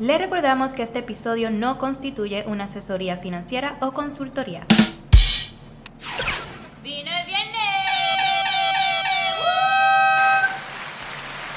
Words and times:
Le 0.00 0.16
recordamos 0.16 0.72
que 0.72 0.82
este 0.82 1.00
episodio 1.00 1.50
no 1.50 1.76
constituye 1.76 2.44
una 2.46 2.64
asesoría 2.64 3.18
financiera 3.18 3.76
o 3.82 3.92
consultoría. 3.92 4.64
¡Vino 6.82 7.10
el 7.10 7.26
viernes! 7.26 7.60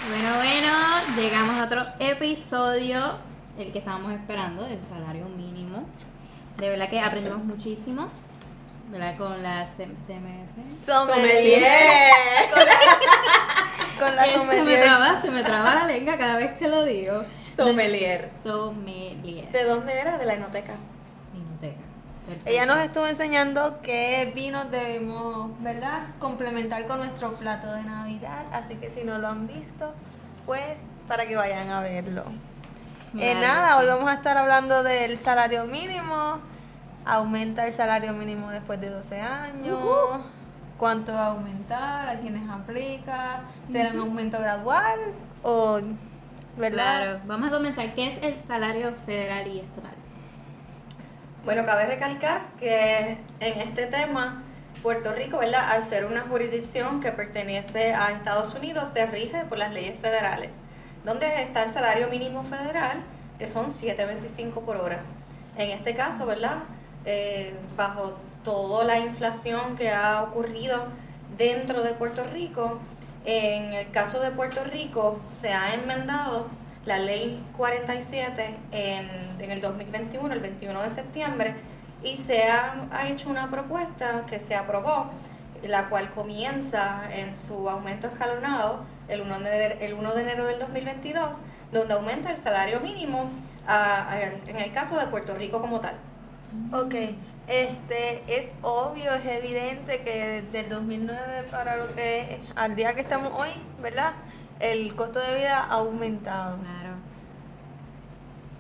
Bueno, 0.10 0.36
bueno, 0.36 0.74
llegamos 1.16 1.62
a 1.62 1.64
otro 1.64 1.86
episodio, 2.00 3.18
el 3.58 3.72
que 3.72 3.80
estábamos 3.80 4.12
esperando, 4.12 4.66
del 4.66 4.82
salario 4.82 5.24
mínimo. 5.30 5.86
De 6.58 6.68
verdad 6.68 6.90
que 6.90 7.00
aprendimos 7.00 7.46
muchísimo, 7.46 8.10
¿verdad? 8.92 9.16
Con 9.16 9.42
la 9.42 9.68
CMS. 9.68 10.68
Sommelier. 10.68 11.64
Con 12.54 12.66
la, 12.66 12.76
con 14.00 14.16
la 14.18 14.26
Se 14.50 14.64
me, 14.64 14.76
traba, 14.76 15.22
se 15.22 15.32
me 15.32 15.44
traba 15.44 15.76
la 15.76 15.88
lengua 15.88 16.18
cada 16.18 16.36
vez 16.36 16.58
que 16.58 16.68
lo 16.68 16.84
digo. 16.84 17.24
Sommelier. 17.56 18.30
Sommelier. 18.44 19.52
¿De 19.52 19.64
dónde 19.66 20.00
era? 20.00 20.18
De 20.18 20.26
la 20.26 20.34
enoteca. 20.36 20.74
Perfecto. 21.62 22.50
Ella 22.50 22.66
nos 22.66 22.78
estuvo 22.78 23.06
enseñando 23.06 23.82
qué 23.82 24.32
vinos 24.34 24.72
debemos, 24.72 25.52
¿verdad? 25.62 26.08
Complementar 26.20 26.86
con 26.88 27.00
nuestro 27.00 27.34
plato 27.34 27.72
de 27.74 27.84
Navidad. 27.84 28.46
Así 28.54 28.76
que 28.76 28.90
si 28.90 29.04
no 29.04 29.18
lo 29.18 29.28
han 29.28 29.48
visto, 29.48 29.94
pues 30.46 30.86
para 31.08 31.26
que 31.26 31.36
vayan 31.36 31.70
a 31.70 31.82
verlo. 31.82 32.24
Eh, 33.18 33.36
nada, 33.36 33.78
hoy 33.78 33.88
vamos 33.88 34.10
a 34.10 34.14
estar 34.14 34.38
hablando 34.38 34.84
del 34.84 35.18
salario 35.18 35.66
mínimo. 35.66 36.40
Aumenta 37.06 37.68
el 37.68 37.74
salario 37.74 38.14
mínimo 38.14 38.50
después 38.50 38.80
de 38.80 38.90
12 38.90 39.20
años. 39.20 39.80
¿Cuánto 40.78 41.14
va 41.14 41.28
a 41.28 41.32
aumentar? 41.32 42.10
¿A 42.10 42.20
quiénes 42.20 42.50
aplica? 42.50 43.42
¿Será 43.72 43.92
un 43.92 44.00
aumento 44.00 44.40
gradual? 44.40 45.00
¿O, 45.44 45.80
verdad? 46.58 46.98
Claro, 46.98 47.20
vamos 47.26 47.50
a 47.50 47.52
comenzar. 47.52 47.94
¿Qué 47.94 48.08
es 48.08 48.24
el 48.24 48.38
salario 48.38 48.94
federal 49.06 49.48
y 49.48 49.60
estatal? 49.60 49.96
Bueno, 51.46 51.66
cabe 51.66 51.88
recalcar 51.88 52.42
que 52.58 53.18
en 53.40 53.60
este 53.60 53.88
tema, 53.88 54.44
Puerto 54.82 55.14
Rico, 55.14 55.40
¿verdad? 55.40 55.72
Al 55.72 55.84
ser 55.84 56.06
una 56.06 56.22
jurisdicción 56.22 57.02
que 57.02 57.12
pertenece 57.12 57.94
a 57.94 58.12
Estados 58.12 58.56
Unidos, 58.56 58.90
se 58.94 59.06
rige 59.06 59.44
por 59.46 59.58
las 59.58 59.74
leyes 59.74 60.00
federales, 60.00 60.56
donde 61.04 61.42
está 61.42 61.64
el 61.64 61.70
salario 61.70 62.08
mínimo 62.08 62.44
federal, 62.44 63.04
que 63.38 63.48
son 63.48 63.72
7.25 63.72 64.64
por 64.64 64.78
hora. 64.78 65.02
En 65.58 65.72
este 65.72 65.96
caso, 65.96 66.26
¿verdad? 66.26 66.60
Eh, 67.06 67.54
bajo 67.76 68.14
toda 68.46 68.86
la 68.86 69.00
inflación 69.00 69.76
que 69.76 69.90
ha 69.90 70.24
ocurrido 70.24 70.86
dentro 71.38 71.84
de 71.84 71.92
Puerto 71.94 72.24
Rico, 72.32 72.80
en 73.26 73.74
el 73.74 73.90
caso 73.92 74.20
de 74.20 74.32
Puerto 74.32 74.64
Rico 74.64 75.20
se 75.32 75.54
ha 75.54 75.74
enmendado 75.74 76.48
la 76.86 77.00
ley 77.00 77.42
47 77.58 78.56
en, 78.72 79.10
en 79.40 79.52
el 79.52 79.62
2021, 79.62 80.34
el 80.34 80.40
21 80.42 80.82
de 80.84 80.90
septiembre, 80.90 81.56
y 82.04 82.18
se 82.18 82.44
ha, 82.50 82.88
ha 82.92 83.08
hecho 83.08 83.30
una 83.30 83.50
propuesta 83.50 84.24
que 84.30 84.40
se 84.42 84.56
aprobó, 84.56 85.10
la 85.64 85.88
cual 85.88 86.12
comienza 86.12 87.04
en 87.14 87.36
su 87.36 87.70
aumento 87.70 88.08
escalonado 88.08 88.80
el 89.08 89.22
1 89.22 89.40
de, 89.40 89.78
el 89.86 89.94
1 89.94 90.14
de 90.14 90.22
enero 90.22 90.46
del 90.46 90.60
2022, 90.60 91.38
donde 91.72 91.94
aumenta 91.94 92.32
el 92.32 92.38
salario 92.44 92.82
mínimo 92.82 93.30
a- 93.66 94.10
a- 94.12 94.22
en 94.22 94.58
el 94.58 94.72
caso 94.74 95.00
de 95.00 95.08
Puerto 95.08 95.36
Rico 95.36 95.62
como 95.62 95.80
tal. 95.80 95.96
Ok, 96.74 96.96
este, 97.48 98.24
es 98.28 98.54
obvio, 98.62 99.14
es 99.14 99.26
evidente 99.26 100.02
que 100.02 100.42
desde 100.42 100.60
el 100.62 100.70
2009 100.70 101.44
para 101.52 101.76
lo 101.78 101.94
que 101.94 102.40
al 102.56 102.76
día 102.76 102.94
que 102.94 103.02
estamos 103.02 103.32
hoy, 103.36 103.50
¿verdad? 103.82 104.14
El 104.60 104.96
costo 104.96 105.20
de 105.20 105.36
vida 105.36 105.60
ha 105.60 105.74
aumentado. 105.74 106.58
Claro. 106.58 106.96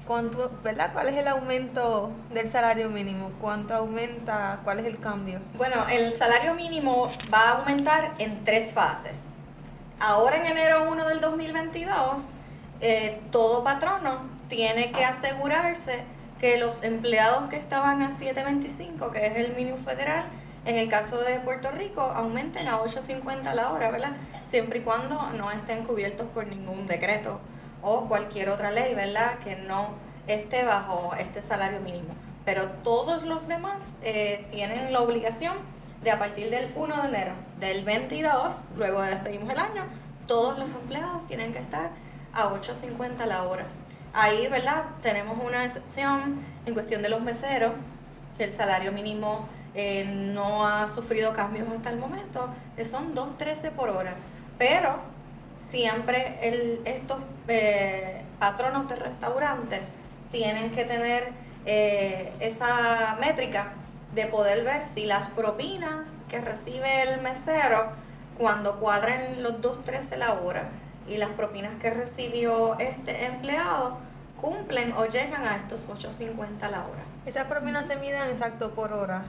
¿Cuánto, 0.06 0.52
¿verdad? 0.64 0.92
¿Cuál 0.92 1.08
es 1.08 1.17
el 1.17 1.28
aumento 1.30 2.12
del 2.34 2.50
salario 2.50 2.90
mínimo? 2.90 3.31
¿Cuánto 3.40 3.73
aumenta? 3.73 4.59
¿Cuál 4.66 4.80
es 4.80 4.86
el 4.86 5.00
cambio? 5.00 5.40
Bueno, 5.56 5.86
el 5.90 6.18
salario 6.18 6.53
mínimo 6.56 7.07
va 7.34 7.40
a 7.40 7.52
aumentar 7.59 8.13
en 8.18 8.44
tres 8.44 8.74
fases. 8.74 9.30
Ahora 10.02 10.36
en 10.36 10.46
enero 10.46 10.91
1 10.91 11.07
del 11.07 11.22
2022, 11.22 12.31
eh, 12.81 13.22
todo 13.31 13.63
patrono 13.63 14.24
tiene 14.50 14.91
que 14.91 15.06
asegurarse 15.06 16.03
que 16.44 16.58
los 16.58 16.84
empleados 16.84 17.48
que 17.48 17.56
estaban 17.56 18.02
a 18.02 18.12
7.25, 18.12 19.12
que 19.12 19.28
es 19.28 19.38
el 19.38 19.56
mínimo 19.56 19.78
federal, 19.78 20.26
en 20.66 20.76
el 20.76 20.90
caso 20.90 21.22
de 21.22 21.40
Puerto 21.40 21.72
Rico, 21.72 22.02
aumenten 22.02 22.68
a 22.68 22.81
8.50 22.81 23.54
la 23.54 23.72
hora, 23.72 23.90
¿verdad? 23.90 24.12
Siempre 24.44 24.80
y 24.80 24.81
cuando 24.81 25.30
no 25.38 25.52
estén 25.52 25.86
cubiertos 25.86 26.28
por 26.34 26.46
ningún 26.46 26.86
decreto 26.86 27.40
o 27.81 28.09
cualquier 28.09 28.50
otra 28.50 28.72
ley, 28.72 28.94
¿verdad? 28.94 29.40
Que 29.40 29.56
no 29.56 29.92
esté 30.28 30.66
bajo 30.66 31.16
este 31.18 31.42
salario 31.42 31.80
mínimo. 31.80 32.14
Pero 32.44 32.68
todos 32.84 33.24
los 33.24 33.48
demás 33.48 33.94
eh, 34.02 34.46
tienen 34.52 34.92
la 34.92 35.00
obligación 35.00 35.56
de 36.04 36.12
a 36.12 36.20
partir 36.20 36.50
del 36.50 36.74
1 36.75 37.04
de 37.04 37.08
enero 37.08 37.34
del 37.62 37.86
22, 37.86 38.64
luego 38.75 39.02
de 39.02 39.12
despedimos 39.12 39.50
el 39.50 39.60
año, 39.60 39.86
todos 40.28 40.60
los 40.60 40.68
empleados 40.68 41.25
tienen 41.25 41.54
que 41.54 41.60
estar 41.60 41.92
a 42.34 42.50
8.50 42.50 43.25
la 43.28 43.44
hora. 43.44 43.66
Ahí, 44.16 44.47
¿verdad? 44.47 44.85
Tenemos 45.01 45.44
una 45.44 45.66
excepción 45.66 46.40
en 46.68 46.74
cuestión 46.75 47.01
de 47.01 47.09
los 47.09 47.19
meseros, 47.19 47.72
que 48.38 48.44
el 48.44 48.51
salario 48.53 48.91
mínimo 48.91 49.47
eh, 49.74 50.06
no 50.06 50.68
ha 50.68 50.88
sufrido 50.90 51.34
cambios 51.34 51.68
hasta 51.68 51.90
el 51.90 51.97
momento, 51.97 52.47
que 52.75 52.85
son 52.85 53.16
2.13 53.16 53.72
por 53.72 53.90
hora. 53.90 54.13
Pero 54.59 54.97
siempre 55.57 56.79
estos 56.85 57.22
eh, 57.47 58.22
patronos 58.38 58.88
de 58.88 58.97
restaurantes 58.97 59.88
tienen 60.31 60.69
que 60.69 60.84
tener 60.85 61.31
eh, 61.66 62.31
esa 62.40 63.18
métrica 63.19 63.74
de 64.13 64.28
poder 64.28 64.63
ver 64.63 64.85
si 64.85 65.07
las 65.07 65.28
propinas 65.30 66.18
que 66.30 66.40
recibe 66.40 67.01
el 67.01 67.19
mesero 67.22 67.88
cuando 68.38 68.80
cuadren 68.80 69.41
los 69.41 69.53
2.13 69.53 70.18
la 70.18 70.34
hora 70.34 70.69
y 71.08 71.18
las 71.18 71.30
propinas 71.31 71.75
que 71.81 71.90
recibió 71.90 72.78
este 72.80 73.25
empleado 73.25 73.97
cumplen 74.40 74.94
o 74.94 75.06
llegan 75.06 75.46
a 75.46 75.58
estos 75.58 75.88
8.50 75.88 76.69
la 76.69 76.86
hora. 76.86 77.03
Esas 77.25 77.47
propinas 77.47 77.88
se 77.88 77.96
miden 77.96 78.30
exacto 78.30 78.72
por 78.72 78.91
hora. 78.91 79.24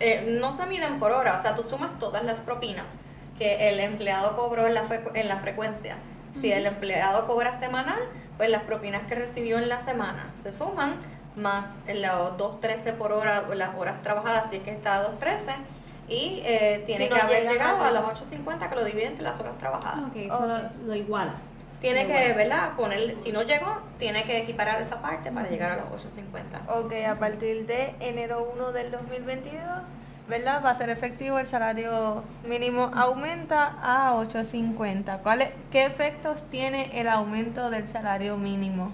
Eh, 0.00 0.36
no 0.40 0.52
se 0.52 0.66
miden 0.66 0.98
por 0.98 1.12
hora, 1.12 1.38
o 1.38 1.42
sea, 1.42 1.56
tú 1.56 1.64
sumas 1.64 1.98
todas 1.98 2.24
las 2.24 2.40
propinas 2.40 2.96
que 3.38 3.68
el 3.68 3.80
empleado 3.80 4.36
cobró 4.36 4.66
en 4.66 4.74
la, 4.74 4.84
en 5.14 5.28
la 5.28 5.36
frecuencia. 5.38 5.96
Si 6.40 6.52
el 6.52 6.66
empleado 6.66 7.26
cobra 7.26 7.58
semanal, 7.58 8.00
pues 8.36 8.50
las 8.50 8.62
propinas 8.62 9.02
que 9.02 9.14
recibió 9.14 9.58
en 9.58 9.68
la 9.68 9.78
semana 9.78 10.32
se 10.36 10.52
suman 10.52 10.98
más 11.36 11.76
los 11.86 12.38
2.13 12.38 12.94
por 12.94 13.12
hora, 13.12 13.44
las 13.54 13.74
horas 13.76 14.02
trabajadas, 14.02 14.50
si 14.50 14.56
es 14.56 14.62
que 14.62 14.70
está 14.70 14.98
a 14.98 15.08
2.13, 15.08 15.54
y 16.08 16.42
eh, 16.44 16.82
tiene 16.86 17.04
Si 17.04 17.10
no 17.10 17.16
que 17.16 17.22
haber 17.22 17.40
llega 17.42 17.52
llegado 17.52 17.82
a- 17.84 17.88
a 17.88 17.90
los 17.90 18.04
8.50 18.04 18.68
que 18.68 18.74
lo 18.74 18.84
divide 18.84 19.06
entre 19.06 19.22
las 19.24 19.40
horas 19.40 19.56
trabajadas. 19.58 20.04
Ok, 20.08 20.16
eso 20.16 20.46
lo, 20.46 20.58
lo 20.86 20.94
iguala. 20.94 21.34
Tiene 21.80 22.02
Lo 22.02 22.08
que, 22.08 22.14
iguala. 22.20 22.34
¿verdad? 22.36 22.70
Poner, 22.76 23.14
si 23.16 23.30
no 23.32 23.42
llegó, 23.42 23.78
tiene 23.98 24.24
que 24.24 24.38
equiparar 24.38 24.80
esa 24.80 25.02
parte 25.02 25.30
para 25.32 25.48
llegar 25.48 25.70
a 25.72 25.76
los 25.76 26.04
8.50. 26.04 26.84
Ok, 26.84 26.92
a 27.06 27.18
partir 27.18 27.66
de 27.66 27.94
enero 28.00 28.50
1 28.54 28.72
del 28.72 28.90
2022, 28.90 29.62
¿verdad? 30.28 30.62
Va 30.64 30.70
a 30.70 30.74
ser 30.74 30.88
efectivo 30.88 31.38
el 31.38 31.44
salario 31.46 32.24
mínimo 32.44 32.90
aumenta 32.94 33.76
a 33.82 34.14
8.50. 34.14 35.18
¿Cuáles 35.22 35.50
qué 35.70 35.84
efectos 35.84 36.44
tiene 36.50 36.98
el 36.98 37.06
aumento 37.08 37.68
del 37.68 37.86
salario 37.86 38.38
mínimo? 38.38 38.90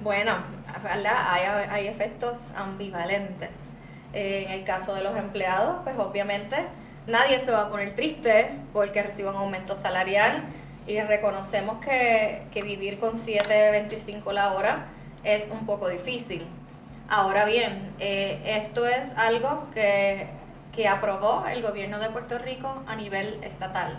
Bueno, 0.00 0.36
¿verdad? 0.82 1.14
Hay, 1.30 1.42
hay 1.70 1.86
efectos 1.86 2.52
ambivalentes. 2.56 3.50
Eh, 4.12 4.44
en 4.46 4.52
el 4.52 4.64
caso 4.64 4.94
de 4.94 5.02
los 5.02 5.16
empleados, 5.16 5.80
pues 5.84 5.98
obviamente 5.98 6.56
nadie 7.06 7.44
se 7.44 7.50
va 7.50 7.62
a 7.62 7.70
poner 7.70 7.94
triste 7.94 8.52
porque 8.72 9.02
reciba 9.02 9.30
un 9.30 9.36
aumento 9.36 9.76
salarial 9.76 10.44
y 10.86 11.00
reconocemos 11.00 11.84
que, 11.84 12.42
que 12.50 12.62
vivir 12.62 12.98
con 12.98 13.14
7.25 13.14 14.32
la 14.32 14.54
hora 14.54 14.86
es 15.24 15.48
un 15.50 15.66
poco 15.66 15.88
difícil. 15.88 16.46
Ahora 17.10 17.44
bien, 17.44 17.94
eh, 17.98 18.62
esto 18.64 18.86
es 18.86 19.16
algo 19.16 19.66
que, 19.74 20.26
que 20.74 20.88
aprobó 20.88 21.46
el 21.46 21.62
gobierno 21.62 21.98
de 21.98 22.08
Puerto 22.10 22.38
Rico 22.38 22.82
a 22.86 22.96
nivel 22.96 23.38
estatal 23.42 23.98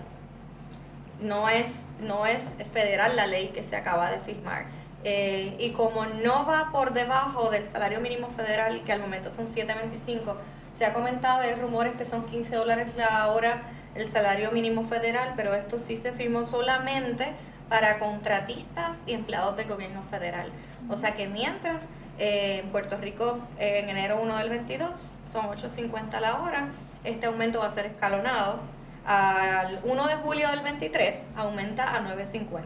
no 1.21 1.49
es, 1.49 1.81
no 1.99 2.25
es 2.25 2.45
federal 2.73 3.15
la 3.15 3.27
ley 3.27 3.49
que 3.49 3.63
se 3.63 3.75
acaba 3.75 4.09
de 4.11 4.19
firmar. 4.19 4.65
Eh, 5.03 5.55
y 5.59 5.71
como 5.71 6.05
no 6.05 6.45
va 6.45 6.71
por 6.71 6.93
debajo 6.93 7.49
del 7.49 7.65
salario 7.65 8.01
mínimo 8.01 8.29
federal, 8.29 8.83
que 8.83 8.91
al 8.91 8.99
momento 8.99 9.31
son 9.31 9.45
7.25, 9.47 10.35
se 10.73 10.85
ha 10.85 10.93
comentado, 10.93 11.41
hay 11.41 11.55
rumores 11.55 11.95
que 11.95 12.05
son 12.05 12.25
15 12.25 12.55
dólares 12.55 12.87
la 12.95 13.27
hora 13.31 13.63
el 13.95 14.05
salario 14.05 14.51
mínimo 14.51 14.83
federal, 14.83 15.33
pero 15.35 15.53
esto 15.53 15.79
sí 15.79 15.97
se 15.97 16.11
firmó 16.11 16.45
solamente 16.45 17.33
para 17.69 17.99
contratistas 17.99 18.97
y 19.05 19.13
empleados 19.13 19.55
del 19.57 19.67
gobierno 19.67 20.03
federal. 20.03 20.51
O 20.89 20.97
sea 20.97 21.15
que 21.15 21.27
mientras 21.27 21.87
eh, 22.17 22.61
en 22.63 22.69
Puerto 22.71 22.97
Rico 22.97 23.39
en 23.57 23.89
enero 23.89 24.19
1 24.21 24.37
del 24.37 24.49
22 24.49 25.17
son 25.31 25.47
8.50 25.47 26.19
la 26.19 26.41
hora, 26.41 26.69
este 27.03 27.27
aumento 27.27 27.59
va 27.59 27.67
a 27.67 27.71
ser 27.71 27.85
escalonado. 27.85 28.59
Al 29.05 29.79
1 29.83 30.07
de 30.07 30.15
julio 30.17 30.49
del 30.49 30.61
23 30.61 31.27
aumenta 31.35 31.95
a 31.95 32.01
9.50. 32.01 32.61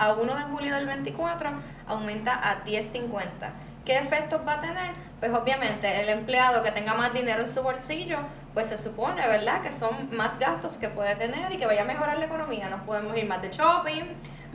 a 0.00 0.12
1 0.14 0.34
de 0.34 0.42
julio 0.44 0.74
del 0.74 0.86
24 0.86 1.50
aumenta 1.86 2.32
a 2.50 2.64
10.50. 2.64 3.20
¿Qué 3.84 3.98
efectos 3.98 4.40
va 4.46 4.54
a 4.54 4.60
tener? 4.60 4.90
Pues 5.20 5.32
obviamente 5.34 6.00
el 6.00 6.08
empleado 6.08 6.62
que 6.62 6.70
tenga 6.72 6.94
más 6.94 7.12
dinero 7.12 7.42
en 7.42 7.48
su 7.48 7.62
bolsillo, 7.62 8.18
pues 8.54 8.68
se 8.68 8.78
supone, 8.78 9.26
¿verdad? 9.26 9.60
Que 9.60 9.72
son 9.72 10.08
más 10.16 10.38
gastos 10.38 10.78
que 10.78 10.88
puede 10.88 11.14
tener 11.16 11.52
y 11.52 11.58
que 11.58 11.66
vaya 11.66 11.82
a 11.82 11.84
mejorar 11.84 12.18
la 12.18 12.24
economía. 12.24 12.70
Nos 12.70 12.80
podemos 12.80 13.14
ir 13.16 13.26
más 13.26 13.42
de 13.42 13.50
shopping, 13.50 14.04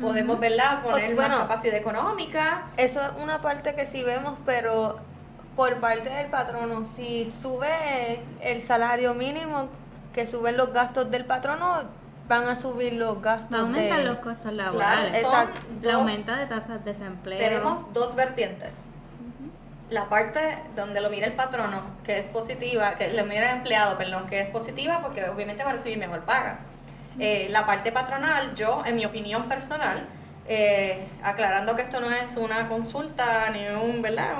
podemos, 0.01 0.39
¿verdad? 0.39 0.81
Poner 0.81 1.13
Bueno. 1.13 1.29
más 1.37 1.47
capacidad 1.47 1.75
económica. 1.75 2.63
Eso 2.77 3.01
es 3.03 3.11
una 3.21 3.39
parte 3.41 3.75
que 3.75 3.85
sí 3.85 4.01
vemos, 4.03 4.39
pero 4.47 4.97
por 5.55 5.75
parte 5.79 6.09
del 6.09 6.27
patrono, 6.31 6.85
si 6.87 7.31
sube 7.31 8.23
el 8.41 8.61
salario 8.61 9.13
mínimo, 9.13 9.67
que 10.13 10.25
suben 10.25 10.57
los 10.57 10.73
gastos 10.73 11.11
del 11.11 11.25
patrono, 11.25 11.83
van 12.27 12.47
a 12.47 12.55
subir 12.55 12.93
los 12.93 13.21
gastos 13.21 13.51
Va 13.53 13.57
a 13.57 13.61
aumentar 13.61 13.99
de... 13.99 14.03
los 14.05 14.17
costos 14.19 14.53
laborales. 14.53 15.13
Exacto. 15.13 15.59
La 15.81 15.91
dos- 15.93 16.01
aumenta 16.01 16.35
de 16.37 16.45
tasas 16.47 16.83
de 16.83 16.91
desempleo. 16.91 17.39
Tenemos 17.39 17.93
dos 17.93 18.15
vertientes. 18.15 18.85
La 19.89 20.09
parte 20.09 20.57
donde 20.75 20.99
lo 21.01 21.09
mira 21.11 21.27
el 21.27 21.33
patrono, 21.33 21.81
que 22.03 22.17
es 22.17 22.27
positiva, 22.29 22.95
que 22.95 23.13
lo 23.13 23.23
mira 23.25 23.51
el 23.51 23.57
empleado, 23.57 23.97
perdón, 23.97 24.25
que 24.27 24.41
es 24.41 24.49
positiva 24.49 24.99
porque 25.01 25.23
obviamente 25.29 25.63
va 25.63 25.69
a 25.69 25.73
recibir 25.73 25.99
mejor 25.99 26.21
paga. 26.21 26.59
Eh, 27.19 27.47
la 27.51 27.65
parte 27.67 27.91
patronal, 27.91 28.55
yo, 28.55 28.81
en 28.85 28.95
mi 28.95 29.05
opinión 29.05 29.47
personal, 29.47 30.03
eh, 30.47 31.07
aclarando 31.23 31.75
que 31.75 31.83
esto 31.83 31.99
no 31.99 32.09
es 32.09 32.35
una 32.35 32.67
consulta 32.67 33.49
ni 33.51 33.67
un, 33.67 34.01
¿verdad? 34.01 34.33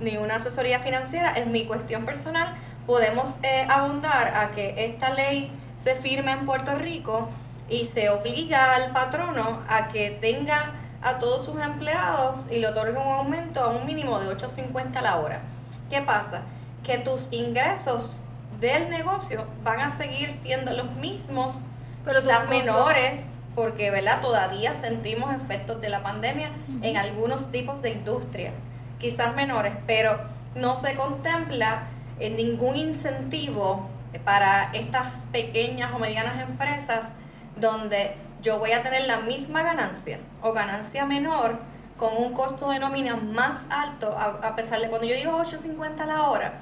Ni 0.00 0.16
una 0.16 0.36
asesoría 0.36 0.80
financiera, 0.80 1.34
en 1.36 1.52
mi 1.52 1.66
cuestión 1.66 2.04
personal, 2.06 2.56
podemos 2.86 3.36
eh, 3.42 3.66
abundar 3.68 4.32
a 4.34 4.50
que 4.52 4.86
esta 4.86 5.10
ley 5.10 5.52
se 5.86 5.94
firme 5.94 6.32
en 6.32 6.46
Puerto 6.46 6.74
Rico 6.76 7.28
y 7.68 7.84
se 7.84 8.10
obliga 8.10 8.74
al 8.74 8.90
patrono 8.92 9.60
a 9.68 9.86
que 9.86 10.10
tenga 10.10 10.72
a 11.00 11.20
todos 11.20 11.44
sus 11.44 11.62
empleados 11.62 12.46
y 12.50 12.56
le 12.58 12.66
otorgue 12.66 12.98
un 12.98 13.06
aumento 13.06 13.62
a 13.62 13.68
un 13.68 13.86
mínimo 13.86 14.18
de 14.18 14.26
8.50 14.36 14.96
a 14.96 15.02
la 15.02 15.16
hora. 15.18 15.42
¿Qué 15.88 16.00
pasa? 16.02 16.42
Que 16.82 16.98
tus 16.98 17.28
ingresos 17.32 18.22
del 18.58 18.90
negocio 18.90 19.44
van 19.62 19.78
a 19.78 19.88
seguir 19.90 20.32
siendo 20.32 20.72
los 20.72 20.90
mismos, 20.96 21.62
Pero 22.04 22.20
costos- 22.20 22.48
menores, 22.48 23.26
porque 23.54 23.92
¿verdad? 23.92 24.20
todavía 24.20 24.74
sentimos 24.74 25.32
efectos 25.36 25.80
de 25.80 25.88
la 25.88 26.02
pandemia 26.02 26.50
en 26.82 26.96
algunos 26.96 27.52
tipos 27.52 27.80
de 27.80 27.90
industria, 27.90 28.50
quizás 28.98 29.36
menores, 29.36 29.72
pero 29.86 30.18
no 30.56 30.74
se 30.74 30.96
contempla 30.96 31.82
eh, 32.18 32.28
ningún 32.30 32.74
incentivo 32.74 33.88
para 34.24 34.70
estas 34.72 35.26
pequeñas 35.26 35.92
o 35.94 35.98
medianas 35.98 36.40
empresas 36.40 37.12
donde 37.56 38.16
yo 38.42 38.58
voy 38.58 38.72
a 38.72 38.82
tener 38.82 39.06
la 39.06 39.18
misma 39.18 39.62
ganancia 39.62 40.20
o 40.42 40.52
ganancia 40.52 41.04
menor 41.04 41.58
con 41.96 42.16
un 42.16 42.32
costo 42.32 42.70
de 42.70 42.78
nómina 42.78 43.16
más 43.16 43.66
alto, 43.70 44.16
a, 44.16 44.54
pesar 44.54 44.80
de 44.80 44.88
cuando 44.88 45.06
yo 45.06 45.16
digo 45.16 45.32
8.50 45.32 46.00
a 46.00 46.06
la 46.06 46.22
hora, 46.24 46.60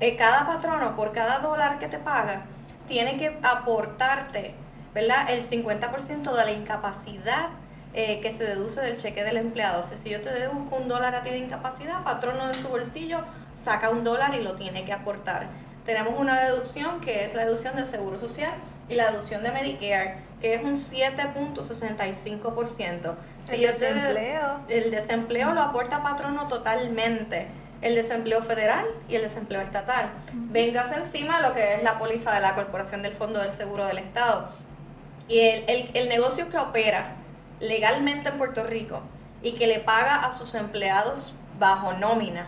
eh, 0.00 0.16
cada 0.16 0.46
patrono 0.46 0.94
por 0.94 1.12
cada 1.12 1.38
dólar 1.38 1.78
que 1.78 1.88
te 1.88 1.98
paga 1.98 2.42
tiene 2.86 3.16
que 3.16 3.38
aportarte, 3.42 4.54
¿verdad? 4.94 5.30
El 5.30 5.46
50% 5.46 6.32
de 6.32 6.44
la 6.44 6.52
incapacidad 6.52 7.48
eh, 7.94 8.20
que 8.20 8.32
se 8.32 8.44
deduce 8.44 8.80
del 8.80 8.96
cheque 8.96 9.24
del 9.24 9.38
empleado. 9.38 9.82
Si 9.82 10.10
yo 10.10 10.20
te 10.20 10.30
deduzco 10.30 10.76
un 10.76 10.88
dólar 10.88 11.14
a 11.14 11.22
ti 11.22 11.30
de 11.30 11.38
incapacidad, 11.38 12.04
patrono 12.04 12.46
de 12.46 12.54
su 12.54 12.68
bolsillo 12.68 13.20
saca 13.54 13.90
un 13.90 14.04
dólar 14.04 14.34
y 14.34 14.42
lo 14.42 14.54
tiene 14.54 14.84
que 14.84 14.92
aportar. 14.92 15.48
Tenemos 15.88 16.20
una 16.20 16.38
deducción 16.38 17.00
que 17.00 17.24
es 17.24 17.32
la 17.34 17.46
deducción 17.46 17.74
del 17.74 17.86
Seguro 17.86 18.20
Social 18.20 18.52
y 18.90 18.94
la 18.94 19.10
deducción 19.10 19.42
de 19.42 19.50
Medicare, 19.52 20.16
que 20.38 20.52
es 20.54 20.62
un 20.62 20.74
7.65%. 20.76 23.14
Si 23.44 23.54
El 23.54 23.60
yo 23.62 23.72
te- 23.72 23.94
desempleo. 23.94 24.60
el 24.68 24.90
desempleo 24.90 25.54
lo 25.54 25.62
aporta 25.62 26.02
patrono 26.02 26.46
totalmente. 26.46 27.46
El 27.80 27.94
desempleo 27.94 28.42
federal 28.42 28.84
y 29.08 29.14
el 29.14 29.22
desempleo 29.22 29.62
estatal. 29.62 30.10
Vengas 30.34 30.92
encima 30.92 31.40
lo 31.40 31.54
que 31.54 31.76
es 31.76 31.82
la 31.82 31.98
póliza 31.98 32.34
de 32.34 32.40
la 32.40 32.54
Corporación 32.54 33.00
del 33.00 33.14
Fondo 33.14 33.40
del 33.40 33.50
Seguro 33.50 33.86
del 33.86 33.96
Estado. 33.96 34.50
Y 35.26 35.40
el, 35.40 35.64
el- 35.68 35.90
el 35.94 36.10
negocio 36.10 36.50
que 36.50 36.58
opera 36.58 37.14
legalmente 37.60 38.28
en 38.28 38.36
Puerto 38.36 38.62
Rico 38.62 39.00
y 39.42 39.52
que 39.52 39.66
le 39.66 39.78
paga 39.80 40.26
a 40.26 40.32
sus 40.32 40.54
empleados 40.54 41.32
bajo 41.58 41.94
nómina 41.94 42.46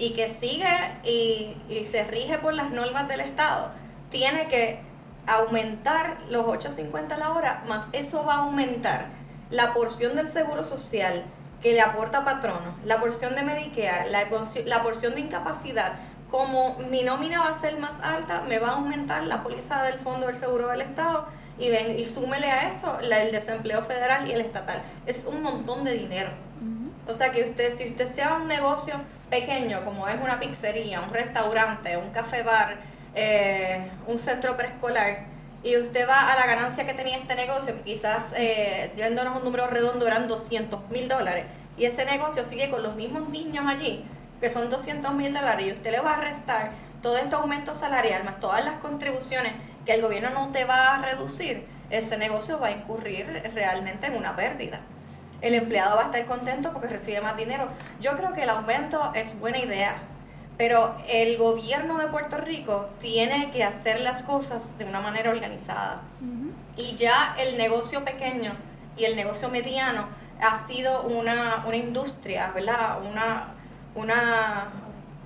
y 0.00 0.14
que 0.14 0.28
sigue 0.28 0.66
y, 1.04 1.84
se 1.86 2.02
rige 2.04 2.38
por 2.38 2.54
las 2.54 2.70
normas 2.70 3.06
del 3.06 3.20
Estado, 3.20 3.70
tiene 4.10 4.48
que 4.48 4.80
aumentar 5.26 6.18
los 6.28 6.44
8.50 6.46 7.12
a 7.12 7.16
la 7.18 7.30
hora, 7.32 7.62
más 7.68 7.88
eso 7.92 8.24
va 8.24 8.34
a 8.34 8.38
aumentar 8.38 9.06
la 9.50 9.72
porción 9.74 10.16
del 10.16 10.28
seguro 10.28 10.64
social 10.64 11.22
que 11.62 11.72
le 11.74 11.80
aporta 11.82 12.24
patrono, 12.24 12.74
la 12.84 12.98
porción 12.98 13.34
de 13.34 13.42
Medicare, 13.42 14.10
la, 14.10 14.24
la 14.64 14.82
porción 14.82 15.14
de 15.14 15.20
incapacidad. 15.20 15.92
Como 16.30 16.76
mi 16.90 17.02
nómina 17.02 17.40
va 17.40 17.48
a 17.50 17.60
ser 17.60 17.76
más 17.78 18.00
alta, 18.00 18.40
me 18.42 18.58
va 18.58 18.68
a 18.68 18.72
aumentar 18.72 19.24
la 19.24 19.42
póliza 19.42 19.82
del 19.82 19.98
Fondo 19.98 20.26
del 20.28 20.36
Seguro 20.36 20.68
del 20.68 20.80
Estado 20.80 21.26
y, 21.58 21.68
ven, 21.68 21.98
y 21.98 22.04
súmele 22.06 22.46
a 22.50 22.70
eso 22.70 22.98
la- 23.02 23.22
el 23.22 23.32
desempleo 23.32 23.82
federal 23.82 24.26
y 24.28 24.32
el 24.32 24.40
estatal. 24.40 24.80
Es 25.06 25.24
un 25.26 25.42
montón 25.42 25.84
de 25.84 25.92
dinero. 25.94 26.30
O 27.08 27.12
sea 27.12 27.32
que 27.32 27.44
usted, 27.44 27.76
si 27.76 27.88
usted 27.88 28.12
sea 28.12 28.34
un 28.34 28.46
negocio 28.46 28.94
pequeño, 29.30 29.84
como 29.84 30.08
es 30.08 30.20
una 30.20 30.38
pizzería, 30.38 31.00
un 31.00 31.10
restaurante, 31.10 31.96
un 31.96 32.10
café 32.10 32.42
bar, 32.42 32.76
eh, 33.14 33.88
un 34.06 34.18
centro 34.18 34.56
preescolar, 34.56 35.24
y 35.62 35.76
usted 35.76 36.08
va 36.08 36.32
a 36.32 36.36
la 36.36 36.46
ganancia 36.46 36.86
que 36.86 36.94
tenía 36.94 37.16
este 37.18 37.34
negocio, 37.34 37.74
que 37.76 37.82
quizás, 37.82 38.34
eh, 38.36 38.92
yéndonos 38.96 39.36
un 39.36 39.44
número 39.44 39.66
redondo, 39.66 40.06
eran 40.06 40.28
200 40.28 40.88
mil 40.90 41.08
dólares, 41.08 41.46
y 41.76 41.84
ese 41.84 42.04
negocio 42.04 42.44
sigue 42.44 42.70
con 42.70 42.82
los 42.82 42.94
mismos 42.94 43.28
niños 43.28 43.64
allí, 43.66 44.04
que 44.40 44.50
son 44.50 44.70
200 44.70 45.12
mil 45.14 45.32
dólares, 45.32 45.66
y 45.66 45.72
usted 45.72 45.90
le 45.90 46.00
va 46.00 46.14
a 46.14 46.20
restar 46.20 46.70
todo 47.02 47.16
este 47.16 47.34
aumento 47.34 47.74
salarial, 47.74 48.24
más 48.24 48.40
todas 48.40 48.64
las 48.64 48.74
contribuciones 48.76 49.52
que 49.84 49.94
el 49.94 50.02
gobierno 50.02 50.30
no 50.30 50.52
te 50.52 50.64
va 50.64 50.94
a 50.94 51.02
reducir, 51.02 51.66
ese 51.90 52.16
negocio 52.16 52.58
va 52.58 52.68
a 52.68 52.70
incurrir 52.70 53.50
realmente 53.54 54.06
en 54.06 54.16
una 54.16 54.36
pérdida 54.36 54.80
el 55.40 55.54
empleado 55.54 55.96
va 55.96 56.02
a 56.02 56.04
estar 56.06 56.24
contento 56.26 56.72
porque 56.72 56.88
recibe 56.88 57.20
más 57.20 57.36
dinero. 57.36 57.68
Yo 58.00 58.16
creo 58.16 58.32
que 58.32 58.42
el 58.42 58.50
aumento 58.50 59.12
es 59.14 59.38
buena 59.38 59.58
idea, 59.58 59.96
pero 60.56 60.94
el 61.08 61.38
gobierno 61.38 61.98
de 61.98 62.06
Puerto 62.08 62.36
Rico 62.36 62.90
tiene 63.00 63.50
que 63.50 63.64
hacer 63.64 64.00
las 64.00 64.22
cosas 64.22 64.76
de 64.78 64.84
una 64.84 65.00
manera 65.00 65.30
organizada. 65.30 66.02
Y 66.76 66.94
ya 66.94 67.34
el 67.38 67.56
negocio 67.56 68.04
pequeño 68.04 68.52
y 68.96 69.04
el 69.04 69.16
negocio 69.16 69.48
mediano 69.48 70.06
ha 70.42 70.66
sido 70.66 71.02
una, 71.02 71.64
una 71.66 71.76
industria, 71.76 72.50
¿verdad? 72.54 72.98
Una, 73.02 73.54
una, 73.94 74.70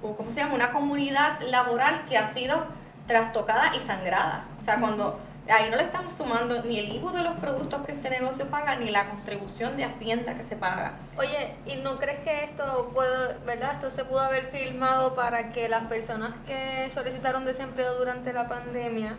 ¿cómo 0.01 0.31
se 0.31 0.41
llama? 0.41 0.55
Una 0.55 0.71
comunidad 0.71 1.41
laboral 1.43 2.05
que 2.09 2.17
ha 2.17 2.33
sido 2.33 2.67
trastocada 3.07 3.75
y 3.77 3.81
sangrada. 3.81 4.45
O 4.59 4.65
sea, 4.65 4.81
cuando 4.81 5.19
ahí 5.49 5.71
no 5.71 5.77
le 5.77 5.83
estamos 5.83 6.13
sumando 6.13 6.63
ni 6.63 6.79
el 6.79 6.93
IVU 6.95 7.11
de 7.13 7.23
los 7.23 7.35
productos 7.35 7.83
que 7.83 7.93
este 7.93 8.11
negocio 8.11 8.49
paga, 8.49 8.77
ni 8.77 8.91
la 8.91 9.07
contribución 9.07 9.77
de 9.77 9.85
Hacienda 9.85 10.35
que 10.35 10.43
se 10.43 10.57
paga. 10.57 10.95
Oye, 11.19 11.55
¿y 11.67 11.77
no 11.77 11.99
crees 11.99 12.21
que 12.21 12.45
esto 12.45 12.91
puede, 12.95 13.39
verdad? 13.45 13.73
Esto 13.75 13.91
se 13.91 14.05
pudo 14.05 14.21
haber 14.21 14.47
filmado 14.47 15.15
para 15.15 15.51
que 15.51 15.69
las 15.69 15.85
personas 15.85 16.35
que 16.47 16.91
solicitaron 16.91 17.45
desempleo 17.45 17.95
durante 17.99 18.33
la 18.33 18.47
pandemia 18.47 19.17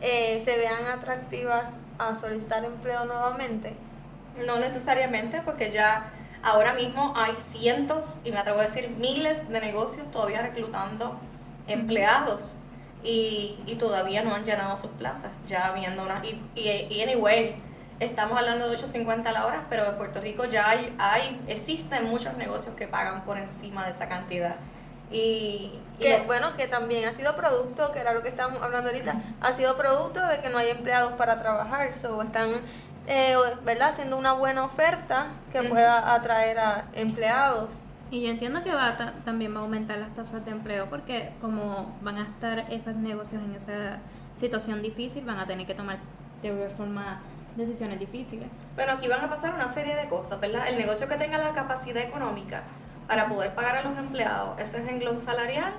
eh, 0.00 0.40
se 0.40 0.56
vean 0.56 0.86
atractivas 0.86 1.78
a 1.98 2.14
solicitar 2.14 2.64
empleo 2.64 3.04
nuevamente. 3.04 3.76
No 4.46 4.58
necesariamente, 4.58 5.42
porque 5.42 5.70
ya 5.70 6.10
ahora 6.42 6.72
mismo 6.72 7.12
hay 7.16 7.36
cientos, 7.36 8.16
y 8.24 8.32
me 8.32 8.38
atrevo 8.38 8.60
a 8.60 8.62
decir 8.62 8.88
miles 8.90 9.48
de 9.48 9.60
negocios 9.60 10.10
todavía 10.10 10.42
reclutando 10.42 11.18
empleados 11.66 12.56
y, 13.04 13.56
y 13.66 13.74
todavía 13.76 14.22
no 14.22 14.34
han 14.34 14.44
llenado 14.44 14.76
sus 14.78 14.90
plazas, 14.92 15.30
ya 15.46 15.70
viendo 15.72 16.02
una... 16.02 16.20
Y, 16.24 16.40
y, 16.54 16.68
y 16.90 17.02
anyway, 17.02 17.54
estamos 18.00 18.38
hablando 18.38 18.68
de 18.68 18.76
8.50 18.76 19.26
a 19.26 19.32
la 19.32 19.46
hora, 19.46 19.66
pero 19.70 19.86
en 19.86 19.96
Puerto 19.96 20.20
Rico 20.20 20.44
ya 20.46 20.68
hay, 20.70 20.94
hay 20.98 21.40
existen 21.46 22.04
muchos 22.10 22.36
negocios 22.36 22.74
que 22.74 22.86
pagan 22.88 23.22
por 23.24 23.38
encima 23.38 23.84
de 23.84 23.92
esa 23.92 24.08
cantidad. 24.08 24.56
Y, 25.10 25.80
Que 26.00 26.18
lo- 26.18 26.24
bueno, 26.24 26.56
que 26.56 26.66
también 26.66 27.04
ha 27.06 27.12
sido 27.12 27.36
producto, 27.36 27.92
que 27.92 28.00
era 28.00 28.14
lo 28.14 28.22
que 28.22 28.28
estábamos 28.30 28.62
hablando 28.62 28.88
ahorita, 28.90 29.14
ha 29.40 29.52
sido 29.52 29.76
producto 29.76 30.26
de 30.26 30.40
que 30.40 30.48
no 30.48 30.58
hay 30.58 30.70
empleados 30.70 31.12
para 31.12 31.38
trabajar, 31.38 31.92
so 31.92 32.20
están, 32.22 32.50
eh, 33.06 33.36
¿verdad? 33.64 33.90
Haciendo 33.90 34.16
una 34.16 34.32
buena 34.32 34.64
oferta 34.64 35.26
que 35.52 35.62
pueda 35.64 36.14
atraer 36.14 36.58
a 36.58 36.84
empleados. 36.94 37.74
Y 38.10 38.22
yo 38.22 38.28
entiendo 38.28 38.62
que 38.62 38.72
va 38.72 38.96
también 39.24 39.54
va 39.54 39.60
a 39.60 39.62
aumentar 39.62 39.98
las 39.98 40.14
tasas 40.14 40.44
de 40.44 40.52
empleo 40.52 40.88
porque 40.88 41.32
como 41.40 41.96
van 42.02 42.18
a 42.18 42.22
estar 42.22 42.66
esos 42.70 42.94
negocios 42.94 43.42
en 43.42 43.54
esa 43.54 43.98
situación 44.36 44.82
difícil, 44.82 45.24
van 45.24 45.38
a 45.38 45.46
tener 45.46 45.66
que 45.66 45.74
tomar 45.74 45.98
de 46.42 46.50
alguna 46.50 46.70
forma 46.70 47.20
decisiones 47.56 47.98
difíciles. 47.98 48.48
Bueno, 48.74 48.92
aquí 48.92 49.08
van 49.08 49.24
a 49.24 49.30
pasar 49.30 49.54
una 49.54 49.68
serie 49.68 49.94
de 49.94 50.08
cosas, 50.08 50.40
¿verdad? 50.40 50.68
El 50.68 50.76
negocio 50.76 51.08
que 51.08 51.16
tenga 51.16 51.38
la 51.38 51.52
capacidad 51.52 52.02
económica 52.02 52.62
para 53.08 53.28
poder 53.28 53.54
pagar 53.54 53.76
a 53.76 53.82
los 53.82 53.96
empleados 53.98 54.58
ese 54.60 54.82
renglón 54.82 55.20
salarial, 55.20 55.72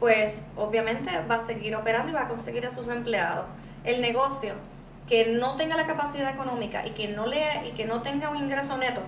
pues 0.00 0.42
obviamente 0.56 1.10
va 1.30 1.36
a 1.36 1.40
seguir 1.40 1.76
operando 1.76 2.10
y 2.10 2.14
va 2.14 2.22
a 2.22 2.28
conseguir 2.28 2.66
a 2.66 2.70
sus 2.70 2.88
empleados. 2.88 3.50
El 3.84 4.00
negocio 4.00 4.54
que 5.08 5.32
no 5.32 5.56
tenga 5.56 5.76
la 5.76 5.86
capacidad 5.86 6.30
económica 6.30 6.86
y 6.86 6.90
que 6.90 7.08
no 7.08 7.26
le 7.26 7.68
y 7.68 7.72
que 7.72 7.84
no 7.84 8.02
tenga 8.02 8.30
un 8.30 8.36
ingreso 8.38 8.76
neto 8.78 9.02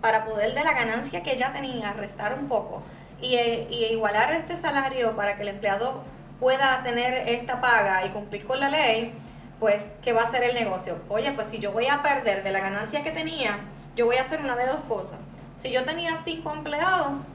para 0.00 0.24
poder 0.24 0.54
de 0.54 0.64
la 0.64 0.72
ganancia 0.72 1.22
que 1.22 1.36
ya 1.36 1.52
tenía 1.52 1.92
restar 1.92 2.38
un 2.38 2.48
poco 2.48 2.82
y, 3.20 3.36
eh, 3.36 3.66
y 3.70 3.84
igualar 3.86 4.32
este 4.32 4.56
salario 4.56 5.16
para 5.16 5.36
que 5.36 5.42
el 5.42 5.48
empleado 5.48 6.02
pueda 6.40 6.82
tener 6.82 7.28
esta 7.28 7.60
paga 7.60 8.04
y 8.04 8.10
cumplir 8.10 8.46
con 8.46 8.60
la 8.60 8.68
ley, 8.68 9.14
pues, 9.58 9.92
¿qué 10.02 10.12
va 10.12 10.22
a 10.22 10.24
hacer 10.24 10.42
el 10.44 10.54
negocio? 10.54 10.98
Oye, 11.08 11.32
pues 11.32 11.48
si 11.48 11.58
yo 11.58 11.72
voy 11.72 11.86
a 11.86 12.02
perder 12.02 12.42
de 12.42 12.50
la 12.50 12.60
ganancia 12.60 13.02
que 13.02 13.10
tenía, 13.10 13.58
yo 13.94 14.06
voy 14.06 14.16
a 14.16 14.20
hacer 14.20 14.40
una 14.40 14.56
de 14.56 14.66
dos 14.66 14.80
cosas. 14.88 15.18
Si 15.56 15.70
yo 15.70 15.84
tenía 15.84 16.16
cinco 16.16 16.52
empleados, 16.52 17.28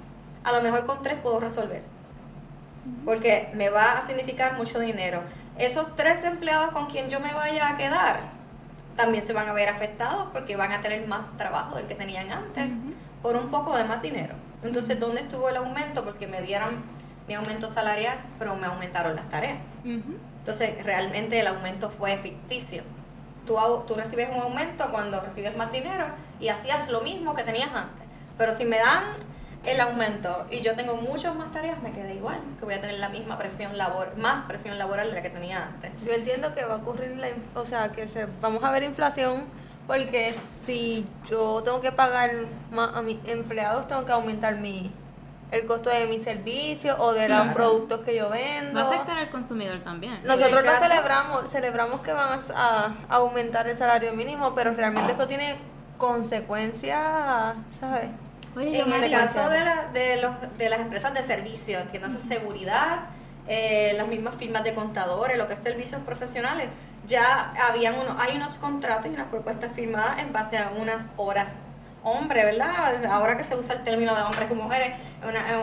a 0.44 0.52
lo 0.52 0.62
mejor 0.62 0.86
con 0.86 1.02
tres 1.02 1.18
puedo 1.22 1.40
resolver. 1.40 1.82
Porque 3.06 3.50
me 3.54 3.70
va 3.70 3.94
a 3.94 4.02
significar 4.06 4.56
mucho 4.56 4.80
dinero. 4.80 5.22
Esos 5.58 5.96
tres 5.96 6.24
empleados 6.24 6.72
con 6.72 6.86
quien 6.86 7.10
yo 7.10 7.20
me 7.20 7.34
vaya 7.34 7.70
a 7.70 7.78
quedar, 7.78 8.20
también 9.02 9.24
se 9.24 9.34
van 9.34 9.50
a 9.50 9.54
ver 9.54 9.68
afectados 9.68 10.28
porque 10.32 10.56
van 10.56 10.72
a 10.72 10.82
tener 10.82 11.08
más 11.08 11.36
trabajo 11.36 11.76
del 11.76 11.88
que 11.88 11.96
tenían 11.96 12.32
antes 12.32 12.70
por 13.24 13.36
un 13.36 13.50
poco 13.50 13.76
de 13.76 13.84
más 13.84 14.02
dinero. 14.02 14.36
Entonces, 14.64 15.00
¿dónde 15.00 15.22
estuvo 15.22 15.50
el 15.50 15.58
aumento? 15.58 16.04
Porque 16.04 16.28
me 16.28 16.42
dieron 16.42 16.84
mi 17.28 17.34
aumento 17.34 17.68
salarial, 17.68 18.20
pero 18.38 18.56
me 18.56 18.68
aumentaron 18.68 19.16
las 19.16 19.28
tareas. 19.30 19.66
Entonces, 19.84 20.84
realmente 20.86 21.40
el 21.40 21.48
aumento 21.48 21.90
fue 21.90 22.18
ficticio. 22.18 22.84
Tú, 23.48 23.58
tú 23.88 23.96
recibes 23.96 24.30
un 24.30 24.40
aumento 24.40 24.88
cuando 24.92 25.20
recibes 25.20 25.58
más 25.58 25.72
dinero 25.72 26.06
y 26.40 26.50
hacías 26.50 26.90
lo 26.90 27.02
mismo 27.02 27.34
que 27.34 27.44
tenías 27.44 27.70
antes. 27.74 28.06
Pero 28.38 28.54
si 28.54 28.66
me 28.66 28.78
dan 28.78 29.04
el 29.64 29.80
aumento 29.80 30.46
y 30.50 30.62
yo 30.62 30.76
tengo 30.76 30.96
muchas 30.96 31.36
más 31.36 31.52
tareas, 31.52 31.82
me 31.82 31.92
queda 31.92 32.12
igual, 32.12 32.40
que 32.58 32.66
voy 32.66 32.74
a 32.74 32.82
tener 32.82 33.00
la 33.00 33.10
misma 33.10 33.38
presión 33.38 33.78
labor, 33.78 34.18
más 34.18 34.42
presión 34.42 34.78
laboral 34.78 35.10
de 35.10 35.14
la 35.16 35.22
que 35.22 35.30
tenía 35.30 35.66
antes. 35.66 35.92
Yo 36.06 36.14
entiendo 36.14 36.54
que 36.54 36.66
va 36.66 36.76
a 36.76 36.78
ocurrir 36.78 37.18
la, 37.18 37.28
o 37.56 37.66
sea, 37.66 37.92
que 37.92 38.08
se, 38.08 38.28
vamos 38.42 38.64
a 38.64 38.72
ver 38.72 38.84
inflación 38.84 39.46
porque 39.88 40.34
si 40.64 41.06
yo 41.30 41.62
tengo 41.64 41.82
que 41.82 41.92
pagar 41.92 42.32
más 42.72 42.96
a 42.96 43.02
mis 43.02 43.18
empleados, 43.26 43.88
tengo 43.88 44.06
que 44.06 44.12
aumentar 44.12 44.58
mi 44.58 44.92
el 45.52 45.66
costo 45.66 45.90
de 45.90 46.08
mi 46.08 46.20
servicio 46.20 46.96
o 46.98 47.14
de 47.14 47.28
los 47.28 47.50
productos 47.54 48.00
que 48.02 48.16
yo 48.16 48.30
vendo. 48.30 48.80
Va 48.80 48.86
a 48.86 48.94
afectar 48.94 49.18
al 49.18 49.30
consumidor 49.30 49.80
también. 49.80 50.22
Nosotros 50.24 50.64
no 50.64 50.72
celebramos, 50.76 51.50
celebramos 51.50 52.02
que 52.02 52.14
van 52.14 52.40
a, 52.56 52.96
aumentar 53.10 53.68
el 53.68 53.76
salario 53.76 54.14
mínimo, 54.14 54.56
pero 54.56 54.74
realmente 54.74 55.12
esto 55.12 55.28
tiene 55.28 55.58
consecuencias, 55.98 57.56
¿sabes? 57.68 58.10
En 58.56 59.04
el 59.04 59.12
caso 59.12 59.50
de, 59.50 59.64
la, 59.64 59.86
de, 59.94 60.22
los, 60.22 60.58
de 60.58 60.70
las 60.70 60.80
empresas 60.80 61.14
de 61.14 61.24
servicio, 61.24 61.80
entiéndase 61.80 62.20
seguridad, 62.20 63.06
eh, 63.48 63.94
las 63.98 64.08
mismas 64.08 64.36
firmas 64.36 64.64
de 64.64 64.74
contadores, 64.74 65.38
lo 65.38 65.48
que 65.48 65.54
es 65.54 65.60
servicios 65.60 66.02
profesionales, 66.02 66.70
ya 67.08 67.54
habían 67.70 67.96
uno, 68.00 68.16
hay 68.20 68.36
unos 68.36 68.58
contratos 68.58 69.08
y 69.08 69.10
unas 69.10 69.28
propuestas 69.28 69.72
firmadas 69.74 70.20
en 70.20 70.32
base 70.32 70.58
a 70.58 70.72
unas 70.78 71.10
horas. 71.18 71.56
Hombre, 72.04 72.44
¿verdad? 72.46 73.06
Ahora 73.06 73.38
que 73.38 73.44
se 73.44 73.56
usa 73.56 73.76
el 73.76 73.84
término 73.84 74.16
de 74.16 74.22
hombres 74.24 74.50
y 74.50 74.54
mujeres, 74.54 74.94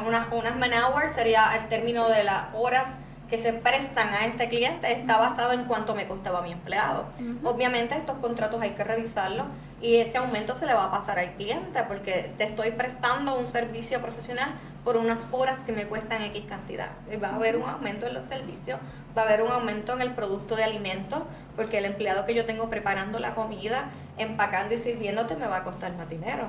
una, 0.06 0.28
unas 0.32 0.56
man 0.56 0.70
hours 0.72 1.12
sería 1.12 1.56
el 1.56 1.68
término 1.68 2.08
de 2.08 2.24
las 2.24 2.44
horas 2.54 2.98
que 3.28 3.36
se 3.36 3.52
prestan 3.52 4.08
a 4.08 4.24
este 4.24 4.48
cliente 4.48 4.90
está 4.90 5.18
basado 5.18 5.52
en 5.52 5.64
cuánto 5.64 5.94
me 5.94 6.06
costaba 6.06 6.40
mi 6.40 6.52
empleado. 6.52 7.06
Obviamente 7.44 7.94
estos 7.94 8.16
contratos 8.18 8.60
hay 8.62 8.70
que 8.70 8.84
revisarlos 8.84 9.46
y 9.82 9.96
ese 9.96 10.18
aumento 10.18 10.54
se 10.54 10.66
le 10.66 10.74
va 10.74 10.84
a 10.84 10.90
pasar 10.90 11.18
al 11.18 11.34
cliente 11.34 11.82
porque 11.86 12.32
te 12.38 12.44
estoy 12.44 12.70
prestando 12.72 13.38
un 13.38 13.46
servicio 13.46 14.00
profesional 14.00 14.54
por 14.82 14.96
unas 14.96 15.28
horas 15.30 15.60
que 15.60 15.72
me 15.72 15.86
cuestan 15.86 16.22
X 16.22 16.46
cantidad. 16.48 16.88
Va 17.22 17.28
a 17.28 17.34
haber 17.34 17.56
un 17.56 17.68
aumento 17.68 18.06
en 18.06 18.14
los 18.14 18.24
servicios, 18.24 18.80
va 19.16 19.22
a 19.22 19.24
haber 19.26 19.42
un 19.42 19.52
aumento 19.52 19.92
en 19.92 20.00
el 20.00 20.12
producto 20.12 20.56
de 20.56 20.64
alimentos 20.64 21.22
porque 21.54 21.78
el 21.78 21.84
empleado 21.84 22.24
que 22.24 22.34
yo 22.34 22.46
tengo 22.46 22.70
preparando 22.70 23.18
la 23.18 23.34
comida, 23.34 23.90
empacando 24.16 24.74
y 24.74 24.78
sirviéndote 24.78 25.36
me 25.36 25.46
va 25.46 25.58
a 25.58 25.64
costar 25.64 25.94
más 25.96 26.08
dinero. 26.08 26.48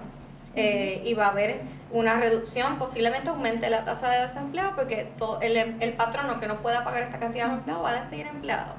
Eh, 0.56 1.03
y 1.06 1.13
va 1.13 1.27
a 1.27 1.29
haber 1.29 1.62
una 1.91 2.15
reducción, 2.15 2.77
posiblemente 2.77 3.29
aumente 3.29 3.70
la 3.70 3.86
tasa 3.86 4.10
de 4.10 4.27
desempleo 4.27 4.74
porque 4.75 5.12
todo 5.18 5.39
el, 5.41 5.56
el 5.58 5.94
patrono 5.94 6.39
que 6.39 6.48
no 6.48 6.62
pueda 6.62 6.84
pagar 6.84 7.03
esta 7.03 7.20
cantidad 7.20 7.48
de 7.48 7.53
empleados 7.53 7.86
va 7.86 7.89
a 7.91 7.94
despedir 7.94 8.27
empleados. 8.27 8.75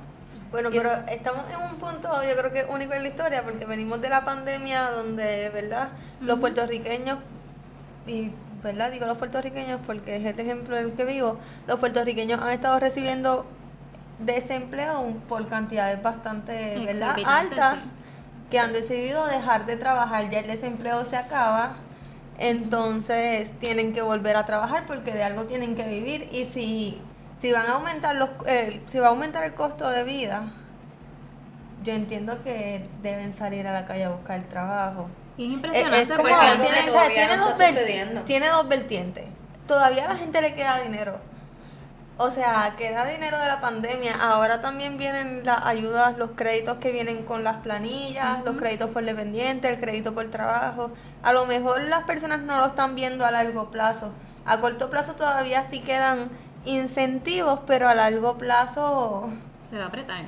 Bueno, 0.51 0.71
pero 0.73 0.91
estamos 1.09 1.45
en 1.49 1.73
un 1.73 1.79
punto, 1.79 2.09
yo 2.25 2.37
creo 2.37 2.53
que 2.53 2.65
único 2.73 2.93
en 2.93 3.03
la 3.03 3.09
historia, 3.09 3.45
porque 3.45 3.65
venimos 3.67 4.01
de 4.01 4.09
la 4.09 4.25
pandemia 4.25 4.91
donde, 4.91 5.49
¿verdad? 5.51 5.91
Los 6.21 6.41
puertorriqueños, 6.41 7.19
y, 8.07 8.33
¿verdad? 8.63 8.91
Digo 8.91 9.07
los 9.07 9.17
puertorriqueños 9.17 9.81
porque 9.87 10.17
es 10.17 10.25
el 10.27 10.39
ejemplo 10.41 10.75
del 10.75 10.93
que 10.93 11.05
vivo, 11.05 11.39
los 11.69 11.79
puertorriqueños 11.79 12.43
han 12.43 12.51
estado 12.51 12.81
recibiendo 12.81 13.47
desempleo 14.19 15.15
por 15.29 15.49
cantidades 15.49 16.03
bastante, 16.03 16.81
¿verdad? 16.85 17.17
Altas 17.25 17.79
que 18.51 18.59
han 18.59 18.73
decidido 18.73 19.27
dejar 19.27 19.67
de 19.67 19.77
trabajar, 19.77 20.29
ya 20.29 20.41
el 20.41 20.47
desempleo 20.47 21.05
se 21.05 21.17
acaba, 21.17 21.77
entonces 22.39 23.53
tienen 23.59 23.93
que 23.93 24.03
volver 24.03 24.37
a 24.37 24.45
trabajar 24.45 24.85
porque 24.87 25.13
de 25.13 25.23
algo 25.23 25.45
tienen 25.45 25.77
que 25.77 25.85
vivir 25.85 26.29
y 26.33 26.45
si, 26.45 27.01
si 27.39 27.53
van 27.53 27.67
a 27.67 27.75
aumentar 27.75 28.17
los 28.17 28.31
eh, 28.47 28.81
si 28.87 28.99
va 28.99 29.09
a 29.09 29.11
aumentar 29.11 29.45
el 29.45 29.55
costo 29.55 29.89
de 29.89 30.05
vida, 30.05 30.53
yo 31.83 31.93
entiendo 31.93 32.43
que 32.43 32.87
deben 33.03 33.33
salir 33.33 33.67
a 33.67 33.73
la 33.73 33.85
calle 33.85 34.05
a 34.05 34.11
buscar 34.11 34.43
trabajo. 34.43 35.09
Y 35.37 35.47
es 35.47 35.53
impresionante 35.55 36.15
porque 36.15 36.35
tiene, 36.61 38.21
tiene 38.25 38.49
dos 38.49 38.69
vertientes. 38.69 39.25
Todavía 39.67 40.07
a 40.07 40.15
la 40.15 40.17
gente 40.17 40.43
le 40.43 40.55
queda 40.55 40.81
dinero 40.81 41.30
o 42.23 42.31
sea, 42.31 42.75
queda 42.77 43.07
dinero 43.07 43.39
de 43.39 43.49
la 43.49 43.63
pandemia. 43.63 44.15
Ahora 44.15 44.61
también 44.61 44.99
vienen 44.99 45.41
las 45.43 45.65
ayudas, 45.65 46.19
los 46.19 46.33
créditos 46.33 46.77
que 46.77 46.93
vienen 46.93 47.25
con 47.25 47.45
las 47.45 47.57
planillas, 47.57 48.45
los 48.45 48.59
créditos 48.59 48.91
por 48.91 49.03
dependiente, 49.07 49.71
el 49.71 49.81
crédito 49.81 50.13
por 50.13 50.29
trabajo. 50.29 50.91
A 51.23 51.33
lo 51.33 51.47
mejor 51.47 51.81
las 51.85 52.05
personas 52.05 52.43
no 52.43 52.59
lo 52.59 52.67
están 52.67 52.95
viendo 52.95 53.25
a 53.25 53.31
largo 53.31 53.71
plazo. 53.71 54.13
A 54.45 54.61
corto 54.61 54.91
plazo 54.91 55.15
todavía 55.15 55.63
sí 55.63 55.81
quedan 55.81 56.25
incentivos, 56.67 57.61
pero 57.67 57.89
a 57.89 57.95
largo 57.95 58.37
plazo... 58.37 59.33
Se 59.63 59.79
va 59.79 59.85
a 59.85 59.89
apretar. 59.89 60.25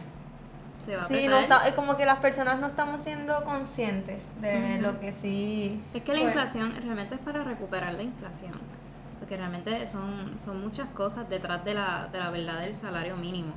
Se 0.87 0.97
va 0.97 1.03
a 1.03 1.05
sí, 1.05 1.29
no 1.29 1.37
está, 1.37 1.69
es 1.69 1.75
como 1.75 1.99
que 1.99 2.07
las 2.07 2.21
personas 2.21 2.59
no 2.59 2.69
estamos 2.69 3.03
siendo 3.03 3.45
conscientes 3.45 4.33
de 4.41 4.79
lo 4.81 4.99
que 4.99 5.13
sí... 5.13 5.79
Es 5.93 6.03
que 6.03 6.15
la 6.15 6.21
inflación 6.21 6.75
realmente 6.75 7.17
es 7.17 7.21
para 7.21 7.45
recuperar 7.45 7.93
la 7.93 8.03
inflación 8.03 8.82
porque 9.23 9.37
realmente 9.37 9.87
son, 9.87 10.37
son 10.37 10.61
muchas 10.61 10.89
cosas 10.89 11.29
detrás 11.31 11.65
de 11.65 11.75
la, 11.75 12.09
de 12.11 12.19
la 12.19 12.31
verdad 12.31 12.61
del 12.61 12.75
salario 12.75 13.17
mínimo. 13.17 13.53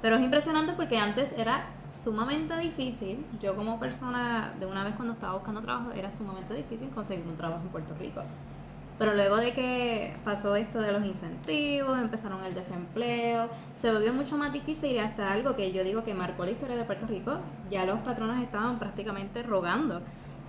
Pero 0.00 0.16
es 0.16 0.22
impresionante 0.22 0.72
porque 0.72 0.96
antes 0.96 1.34
era 1.36 1.66
sumamente 1.90 2.56
difícil, 2.56 3.26
yo 3.38 3.54
como 3.54 3.78
persona, 3.78 4.54
de 4.58 4.64
una 4.64 4.84
vez 4.84 4.94
cuando 4.94 5.12
estaba 5.12 5.34
buscando 5.34 5.60
trabajo, 5.60 5.90
era 5.92 6.10
sumamente 6.10 6.54
difícil 6.54 6.88
conseguir 6.88 7.26
un 7.26 7.36
trabajo 7.36 7.60
en 7.60 7.68
Puerto 7.68 7.94
Rico. 8.00 8.22
Pero 8.98 9.12
luego 9.12 9.36
de 9.36 9.52
que 9.52 10.16
pasó 10.24 10.56
esto 10.56 10.80
de 10.80 10.92
los 10.92 11.04
incentivos, 11.04 11.98
empezaron 11.98 12.42
el 12.44 12.54
desempleo, 12.54 13.50
se 13.74 13.92
volvió 13.92 14.14
mucho 14.14 14.38
más 14.38 14.50
difícil 14.50 14.92
y 14.92 14.98
hasta 14.98 15.30
algo 15.30 15.56
que 15.56 15.72
yo 15.74 15.84
digo 15.84 16.04
que 16.04 16.14
marcó 16.14 16.46
la 16.46 16.52
historia 16.52 16.74
de 16.74 16.84
Puerto 16.84 17.06
Rico, 17.06 17.38
ya 17.70 17.84
los 17.84 17.98
patronos 17.98 18.42
estaban 18.42 18.78
prácticamente 18.78 19.42
rogando 19.42 20.00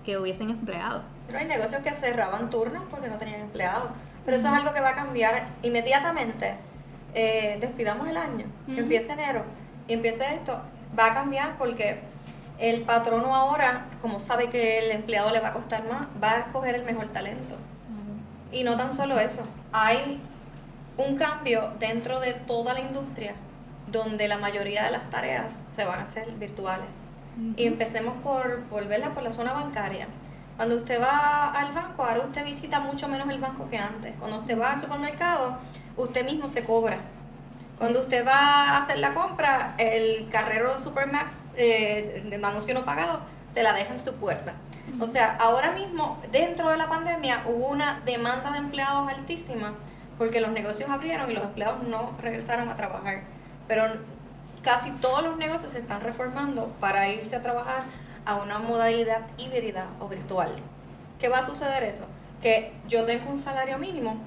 que 0.06 0.18
hubiesen 0.18 0.52
empleados. 0.52 1.02
Pero 1.28 1.40
hay 1.40 1.48
negocios 1.48 1.82
que 1.82 1.92
cerraban 1.92 2.50
turnos 2.50 2.84
porque 2.90 3.10
no 3.10 3.18
tenían 3.18 3.42
empleados. 3.42 3.90
Pero 4.26 4.38
eso 4.38 4.48
es 4.48 4.54
algo 4.54 4.74
que 4.74 4.82
va 4.82 4.90
a 4.90 4.96
cambiar 4.96 5.48
inmediatamente. 5.64 6.56
Eh, 7.14 7.58
despidamos 7.62 8.08
el 8.08 8.18
año, 8.18 8.46
que 8.66 8.80
empiece 8.80 9.12
enero 9.12 9.44
y 9.88 9.94
empiece 9.94 10.24
esto, 10.34 10.60
va 10.98 11.08
a 11.08 11.14
cambiar 11.14 11.58
porque 11.58 12.00
el 12.60 12.82
patrono 12.82 13.36
ahora, 13.36 13.86
como 14.02 14.20
sabe 14.20 14.50
que 14.50 14.80
el 14.80 14.92
empleado 14.92 15.32
le 15.32 15.40
va 15.40 15.50
a 15.50 15.54
costar 15.54 15.88
más, 15.88 16.08
va 16.22 16.32
a 16.32 16.40
escoger 16.40 16.76
el 16.76 16.84
mejor 16.84 17.08
talento. 17.10 17.56
Y 18.52 18.64
no 18.64 18.78
tan 18.78 18.94
solo 18.94 19.20
eso, 19.20 19.44
hay 19.72 20.22
un 20.98 21.18
cambio 21.18 21.72
dentro 21.80 22.20
de 22.20 22.34
toda 22.34 22.74
la 22.74 22.82
industria 22.82 23.34
donde 23.92 24.28
la 24.28 24.38
mayoría 24.38 24.84
de 24.84 24.92
las 24.92 25.10
tareas 25.10 25.66
se 25.74 25.86
van 25.86 26.00
a 26.00 26.04
hacer 26.04 26.32
virtuales. 26.34 26.96
Y 27.58 27.66
empecemos 27.66 28.14
por 28.24 28.64
volverla 28.70 29.10
por 29.10 29.24
la 29.24 29.32
zona 29.32 29.54
bancaria. 29.54 30.08
Cuando 30.58 30.76
usted 30.76 31.02
va 31.02 31.52
al 31.52 31.74
banco, 31.74 32.04
ahora 32.04 32.22
usted 32.22 32.46
visita 32.46 32.80
mucho 32.80 33.08
menos 33.08 33.28
el 33.30 33.40
banco 33.40 33.68
que 33.70 33.78
antes. 33.78 34.14
Cuando 34.20 34.38
usted 34.38 34.60
va 34.60 34.72
al 34.72 34.80
supermercado, 34.80 35.58
usted 35.98 36.24
mismo 36.26 36.48
se 36.48 36.64
cobra. 36.64 36.98
Cuando 37.78 38.02
usted 38.02 38.26
va 38.26 38.70
a 38.70 38.84
hacer 38.84 39.00
la 39.00 39.14
compra, 39.14 39.74
el 39.78 40.30
carrero 40.30 40.74
de 40.74 40.80
Supermax 40.80 41.46
eh, 41.56 42.24
de 42.30 42.36
anuncio 42.36 42.74
no 42.74 42.86
pagado 42.86 43.22
se 43.54 43.64
la 43.64 43.74
deja 43.74 43.94
en 43.94 44.00
su 44.00 44.14
puerta. 44.16 44.54
O 45.00 45.08
sea, 45.08 45.38
ahora 45.40 45.72
mismo, 45.72 46.20
dentro 46.32 46.70
de 46.70 46.78
la 46.78 46.88
pandemia, 46.88 47.44
hubo 47.48 47.68
una 47.68 48.02
demanda 48.06 48.52
de 48.52 48.60
empleados 48.60 49.10
altísima 49.10 49.74
porque 50.18 50.40
los 50.40 50.52
negocios 50.52 50.90
abrieron 50.90 51.32
y 51.32 51.34
los 51.34 51.44
empleados 51.44 51.84
no 51.84 52.16
regresaron 52.22 52.70
a 52.70 52.76
trabajar. 52.76 53.24
Pero 53.68 53.86
casi 54.62 54.92
todos 54.92 55.24
los 55.24 55.38
negocios 55.38 55.72
se 55.72 55.80
están 55.80 56.02
reformando 56.02 56.68
para 56.80 57.10
irse 57.10 57.36
a 57.36 57.42
trabajar 57.42 57.84
a 58.26 58.36
una 58.36 58.60
modalidad 58.60 59.22
híbrida 59.38 59.88
o 60.00 60.08
virtual. 60.08 60.54
¿Qué 61.20 61.30
va 61.30 61.40
a 61.40 61.46
suceder 61.46 61.84
eso? 61.84 62.06
Que 62.42 62.74
yo 62.88 63.06
tengo 63.06 63.30
un 63.30 63.38
salario 63.38 63.78
mínimo 63.78 64.18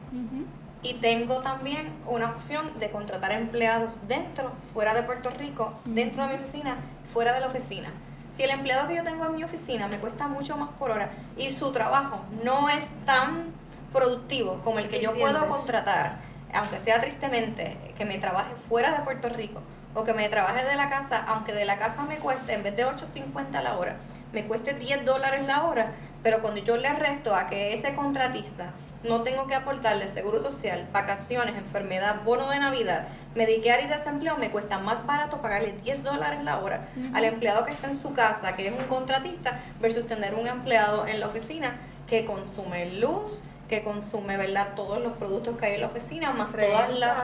y 0.83 0.95
tengo 0.95 1.41
también 1.41 1.93
una 2.07 2.31
opción 2.31 2.79
de 2.79 2.91
contratar 2.91 3.33
empleados 3.33 3.95
dentro, 4.09 4.53
fuera 4.73 4.95
de 4.95 5.03
Puerto 5.03 5.31
Rico, 5.31 5.75
dentro 5.85 6.23
de 6.23 6.31
mi 6.31 6.35
oficina, 6.37 6.79
fuera 7.12 7.33
de 7.33 7.41
la 7.41 7.49
oficina. 7.49 7.93
Si 8.31 8.43
el 8.43 8.50
empleado 8.50 8.88
que 8.88 8.97
yo 8.97 9.05
tengo 9.05 9.26
en 9.26 9.35
mi 9.35 9.45
oficina 9.45 9.88
me 9.88 9.99
cuesta 9.99 10.29
mucho 10.29 10.57
más 10.57 10.71
por 10.79 10.91
hora 10.91 11.11
y 11.37 11.50
su 11.50 11.73
trabajo 11.73 12.25
no 12.45 12.69
es 12.69 12.91
tan 13.05 13.53
productivo 13.93 14.61
como 14.62 14.79
el 14.79 14.88
que 14.88 15.00
yo 15.00 15.12
puedo 15.12 15.47
contratar, 15.49 16.19
aunque 16.53 16.79
sea 16.79 17.00
tristemente, 17.00 17.76
que 17.97 18.05
me 18.05 18.19
trabaje 18.19 18.55
fuera 18.69 18.93
de 18.93 19.05
Puerto 19.05 19.29
Rico 19.29 19.61
o 19.97 20.05
que 20.05 20.12
me 20.12 20.29
trabaje 20.29 20.62
de 20.65 20.76
la 20.76 20.91
casa, 20.91 21.25
aunque 21.26 21.53
de 21.53 21.65
la 21.65 21.79
casa 21.79 22.03
me 22.03 22.19
cueste, 22.19 22.53
en 22.53 22.62
vez 22.62 22.76
de 22.76 22.85
8.50 22.85 23.62
la 23.62 23.79
hora, 23.79 23.97
me 24.33 24.45
cueste 24.45 24.75
10 24.75 25.07
dólares 25.07 25.47
la 25.47 25.65
hora, 25.65 25.93
pero 26.23 26.43
cuando 26.43 26.61
yo 26.61 26.76
le 26.76 26.93
resto 26.93 27.35
a 27.35 27.47
que 27.47 27.73
ese 27.73 27.95
contratista 27.95 28.73
no 29.05 29.23
tengo 29.23 29.47
que 29.47 29.55
aportarle 29.55 30.09
seguro 30.09 30.43
social, 30.43 30.87
vacaciones, 30.93 31.57
enfermedad, 31.57 32.23
bono 32.25 32.50
de 32.50 32.59
Navidad, 32.59 33.09
Medicare 33.35 33.85
y 33.85 33.87
desempleo, 33.87 34.37
me 34.37 34.50
cuesta 34.50 34.79
más 34.79 35.07
barato 35.07 35.41
pagarle 35.41 35.73
10 35.83 36.03
dólares 36.03 36.45
la 36.45 36.59
hora 36.59 36.88
al 37.15 37.25
empleado 37.25 37.65
que 37.65 37.71
está 37.71 37.87
en 37.87 37.95
su 37.95 38.12
casa, 38.12 38.55
que 38.55 38.67
es 38.67 38.79
un 38.79 38.87
contratista, 38.87 39.61
versus 39.81 40.07
tener 40.07 40.35
un 40.35 40.47
empleado 40.47 41.07
en 41.07 41.21
la 41.21 41.26
oficina 41.26 41.76
que 42.07 42.26
consume 42.26 42.93
luz, 42.93 43.43
que 43.69 43.83
consume 43.83 44.37
verdad 44.37 44.75
todos 44.76 45.00
los 45.00 45.15
productos 45.15 45.57
que 45.57 45.67
hay 45.67 45.75
en 45.75 45.81
la 45.81 45.87
oficina 45.87 46.33
más 46.33 46.53
todas 46.53 46.91
las 46.99 47.19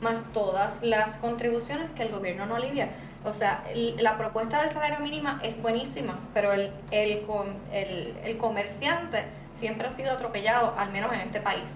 más 0.00 0.24
todas 0.32 0.82
las 0.82 1.16
contribuciones 1.16 1.90
que 1.92 2.02
el 2.02 2.10
gobierno 2.10 2.46
no 2.46 2.56
alivia. 2.56 2.90
O 3.24 3.34
sea 3.34 3.64
la 3.74 4.16
propuesta 4.16 4.62
del 4.62 4.72
salario 4.72 5.00
mínimo 5.00 5.28
es 5.42 5.60
buenísima 5.60 6.18
pero 6.32 6.52
el, 6.52 6.72
el, 6.92 7.24
el, 7.72 8.16
el 8.24 8.38
comerciante 8.38 9.24
siempre 9.54 9.88
ha 9.88 9.90
sido 9.90 10.12
atropellado 10.12 10.74
al 10.78 10.92
menos 10.92 11.12
en 11.12 11.20
este 11.20 11.40
país. 11.40 11.74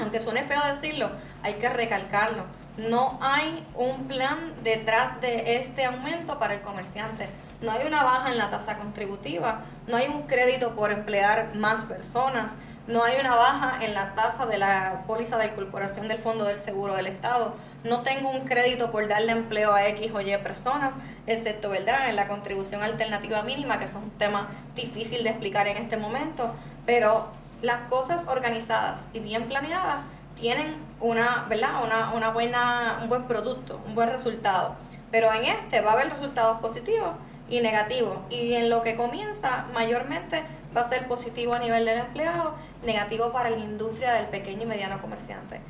Aunque 0.00 0.18
suene 0.18 0.44
feo 0.44 0.60
decirlo 0.66 1.10
hay 1.42 1.54
que 1.54 1.68
recalcarlo. 1.68 2.44
No 2.78 3.18
hay 3.20 3.66
un 3.74 4.06
plan 4.06 4.54
detrás 4.62 5.20
de 5.20 5.56
este 5.56 5.84
aumento 5.84 6.38
para 6.38 6.54
el 6.54 6.60
comerciante. 6.60 7.28
No 7.60 7.72
hay 7.72 7.86
una 7.86 8.04
baja 8.04 8.30
en 8.30 8.38
la 8.38 8.50
tasa 8.50 8.78
contributiva, 8.78 9.62
no 9.88 9.96
hay 9.96 10.06
un 10.06 10.22
crédito 10.22 10.76
por 10.76 10.92
emplear 10.92 11.56
más 11.56 11.84
personas, 11.84 12.52
no 12.88 13.04
hay 13.04 13.20
una 13.20 13.36
baja 13.36 13.84
en 13.84 13.94
la 13.94 14.14
tasa 14.14 14.46
de 14.46 14.56
la 14.56 15.04
póliza 15.06 15.36
de 15.36 15.46
incorporación 15.46 16.08
del 16.08 16.18
Fondo 16.18 16.44
del 16.46 16.58
Seguro 16.58 16.94
del 16.94 17.06
Estado, 17.06 17.54
no 17.84 18.00
tengo 18.00 18.30
un 18.30 18.46
crédito 18.46 18.90
por 18.90 19.06
darle 19.06 19.32
empleo 19.32 19.72
a 19.72 19.86
X 19.88 20.10
o 20.14 20.20
Y 20.20 20.36
personas, 20.38 20.94
excepto, 21.26 21.68
¿verdad?, 21.68 22.08
en 22.08 22.16
la 22.16 22.26
contribución 22.26 22.82
alternativa 22.82 23.42
mínima, 23.42 23.78
que 23.78 23.84
es 23.84 23.94
un 23.94 24.10
tema 24.12 24.48
difícil 24.74 25.22
de 25.22 25.30
explicar 25.30 25.68
en 25.68 25.76
este 25.76 25.98
momento, 25.98 26.54
pero 26.86 27.28
las 27.60 27.82
cosas 27.90 28.26
organizadas 28.26 29.10
y 29.12 29.20
bien 29.20 29.48
planeadas 29.48 29.98
tienen 30.40 30.76
una, 31.00 31.44
¿verdad? 31.48 31.84
Una, 31.84 32.12
una 32.14 32.30
buena, 32.30 33.00
un 33.02 33.08
buen 33.08 33.24
producto, 33.24 33.80
un 33.86 33.94
buen 33.94 34.10
resultado. 34.10 34.76
Pero 35.10 35.32
en 35.32 35.44
este 35.44 35.80
va 35.80 35.90
a 35.90 35.92
haber 35.94 36.10
resultados 36.10 36.60
positivos 36.60 37.10
y 37.50 37.60
negativos. 37.60 38.18
Y 38.30 38.54
en 38.54 38.70
lo 38.70 38.82
que 38.82 38.96
comienza, 38.96 39.66
mayormente 39.74 40.42
va 40.76 40.82
a 40.82 40.88
ser 40.88 41.08
positivo 41.08 41.54
a 41.54 41.58
nivel 41.58 41.84
del 41.84 41.98
empleado, 41.98 42.54
negativo 42.82 43.32
para 43.32 43.50
la 43.50 43.58
industria 43.58 44.12
del 44.12 44.26
pequeño 44.26 44.62
y 44.62 44.66
mediano 44.66 45.00
comerciante. 45.00 45.60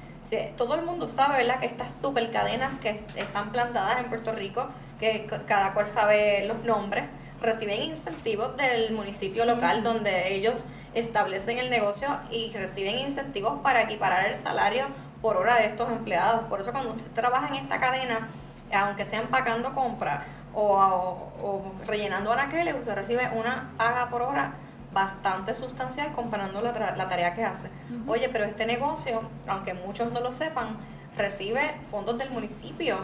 todo 0.57 0.75
el 0.75 0.83
mundo 0.83 1.09
sabe 1.09 1.39
¿verdad? 1.39 1.61
que 1.61 1.67
estas 1.67 1.97
super 1.97 2.31
cadenas 2.31 2.79
que 2.81 3.03
están 3.17 3.51
plantadas 3.51 3.99
en 3.99 4.07
Puerto 4.09 4.33
Rico, 4.33 4.69
que 5.01 5.27
cada 5.47 5.73
cual 5.73 5.87
sabe 5.87 6.45
los 6.47 6.63
nombres, 6.65 7.05
reciben 7.41 7.83
incentivos 7.83 8.57
del 8.57 8.93
municipio 8.93 9.45
local 9.45 9.83
donde 9.83 10.35
ellos 10.35 10.65
establecen 10.93 11.59
el 11.59 11.71
negocio 11.71 12.09
y 12.31 12.53
reciben 12.53 12.99
incentivos 12.99 13.61
para 13.63 13.83
equiparar 13.83 14.27
el 14.27 14.37
salario 14.37 14.87
por 15.23 15.37
hora 15.37 15.57
de 15.57 15.67
estos 15.67 15.89
empleados. 15.91 16.43
Por 16.49 16.61
eso 16.61 16.73
cuando 16.73 16.95
usted 16.95 17.11
trabaja 17.15 17.49
en 17.49 17.55
esta 17.55 17.79
cadena, 17.79 18.29
aunque 18.73 19.05
sea 19.05 19.21
empacando 19.21 19.73
compras 19.73 20.25
o, 20.53 21.31
o 21.43 21.73
rellenando 21.87 22.33
anaqueles, 22.33 22.75
usted 22.75 22.95
recibe 22.95 23.31
una 23.35 23.71
paga 23.77 24.11
por 24.11 24.23
hora 24.23 24.55
bastante 24.93 25.55
sustancial 25.55 26.13
comparando 26.13 26.61
la, 26.63 26.73
la 26.73 27.09
tarea 27.09 27.35
que 27.35 27.45
hace. 27.45 27.71
Oye, 28.07 28.29
pero 28.29 28.45
este 28.45 28.67
negocio, 28.67 29.23
aunque 29.47 29.75
muchos 29.75 30.13
no 30.13 30.21
lo 30.21 30.33
sepan, 30.33 30.77
recibe 31.17 31.75
fondos 31.91 32.19
del 32.19 32.31
municipio 32.31 32.99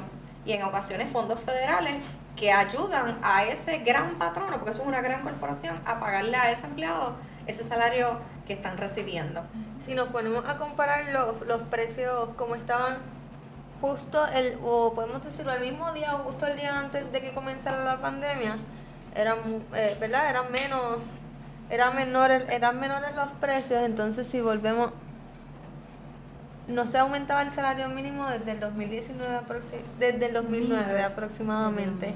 y 0.47 0.53
en 0.53 0.62
ocasiones 0.62 1.11
fondos 1.11 1.40
federales 1.40 1.97
que 2.37 2.53
ayudan 2.53 3.18
a 3.23 3.44
ese 3.44 3.79
gran 3.79 4.18
patrono, 4.18 4.57
porque 4.57 4.70
eso 4.70 4.83
es 4.83 4.88
una 4.88 5.01
gran 5.01 5.23
corporación, 5.23 5.81
a 5.85 6.01
pagarle 6.01 6.37
a 6.37 6.51
ese 6.51 6.66
empleado 6.66 7.14
ese 7.47 7.64
salario 7.64 8.18
que 8.47 8.55
están 8.55 8.79
recibiendo. 8.79 9.42
Si 9.79 9.94
nos 9.94 10.09
ponemos 10.09 10.44
a 10.49 10.57
comparar 10.57 11.07
los, 11.12 11.42
los 11.47 11.62
precios 11.62 12.31
como 12.37 12.55
estaban 12.55 12.99
justo 13.81 14.25
el, 14.27 14.59
o 14.62 14.94
podemos 14.94 15.23
decirlo, 15.23 15.53
el 15.53 15.61
mismo 15.61 15.92
día 15.92 16.14
o 16.16 16.18
justo 16.20 16.47
el 16.47 16.57
día 16.57 16.79
antes 16.79 17.11
de 17.12 17.20
que 17.20 17.35
comenzara 17.35 17.85
la 17.85 18.01
pandemia, 18.01 18.59
eran, 19.14 19.38
eh, 19.75 19.97
¿verdad? 20.01 20.31
Eran 20.31 20.51
menos 20.51 20.99
eran 21.70 21.94
menores, 21.96 22.44
eran 22.50 22.79
menores 22.79 23.14
los 23.14 23.31
precios, 23.33 23.83
entonces 23.83 24.27
si 24.27 24.40
volvemos, 24.40 24.90
no 26.68 26.87
se 26.87 26.98
aumentaba 26.98 27.42
el 27.42 27.50
salario 27.50 27.88
mínimo 27.88 28.27
desde 28.29 28.53
el 28.53 28.61
2019 28.61 29.40
desde 29.98 30.27
el 30.27 30.33
2009 30.33 31.03
aproximadamente. 31.03 32.14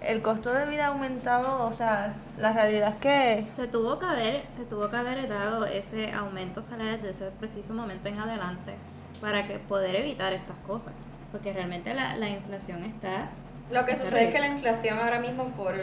El 0.00 0.22
costo 0.22 0.52
de 0.52 0.64
vida 0.64 0.86
ha 0.86 0.88
aumentado, 0.88 1.66
o 1.66 1.72
sea, 1.74 2.14
la 2.38 2.52
realidad 2.52 2.94
es 2.94 2.94
que 2.96 3.46
se 3.52 3.66
tuvo 3.66 3.98
que 3.98 4.06
haber, 4.06 4.50
se 4.50 4.64
tuvo 4.64 4.88
que 4.88 4.96
haber 4.96 5.28
dado 5.28 5.66
ese 5.66 6.12
aumento 6.12 6.62
salarial 6.62 7.02
desde 7.02 7.26
ese 7.26 7.36
preciso 7.36 7.74
momento 7.74 8.08
en 8.08 8.18
adelante 8.18 8.76
para 9.20 9.46
que 9.46 9.58
poder 9.58 9.96
evitar 9.96 10.32
estas 10.32 10.56
cosas, 10.66 10.94
porque 11.30 11.52
realmente 11.52 11.92
la, 11.92 12.16
la 12.16 12.30
inflación 12.30 12.82
está 12.84 13.28
lo 13.70 13.86
que 13.86 13.96
sucede 13.96 14.24
es 14.24 14.34
que 14.34 14.40
la 14.40 14.48
inflación 14.48 14.98
ahora 14.98 15.20
mismo 15.20 15.44
por, 15.50 15.74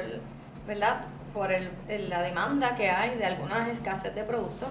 ¿verdad? 0.67 1.05
Por 1.37 1.51
el, 1.51 1.69
la 2.09 2.23
demanda 2.23 2.75
que 2.75 2.89
hay 2.89 3.15
de 3.15 3.25
algunas 3.25 3.69
escasez 3.69 4.15
de 4.15 4.23
productos. 4.23 4.69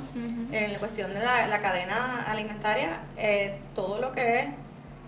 En 0.50 0.72
la 0.72 0.79
cuestión 0.81 1.14
de 1.14 1.20
la, 1.20 1.61
cadena 1.61 2.24
alimentaria, 2.26 3.02
eh, 3.16 3.61
todo 3.74 4.00
lo 4.00 4.11
que 4.11 4.40
es 4.40 4.46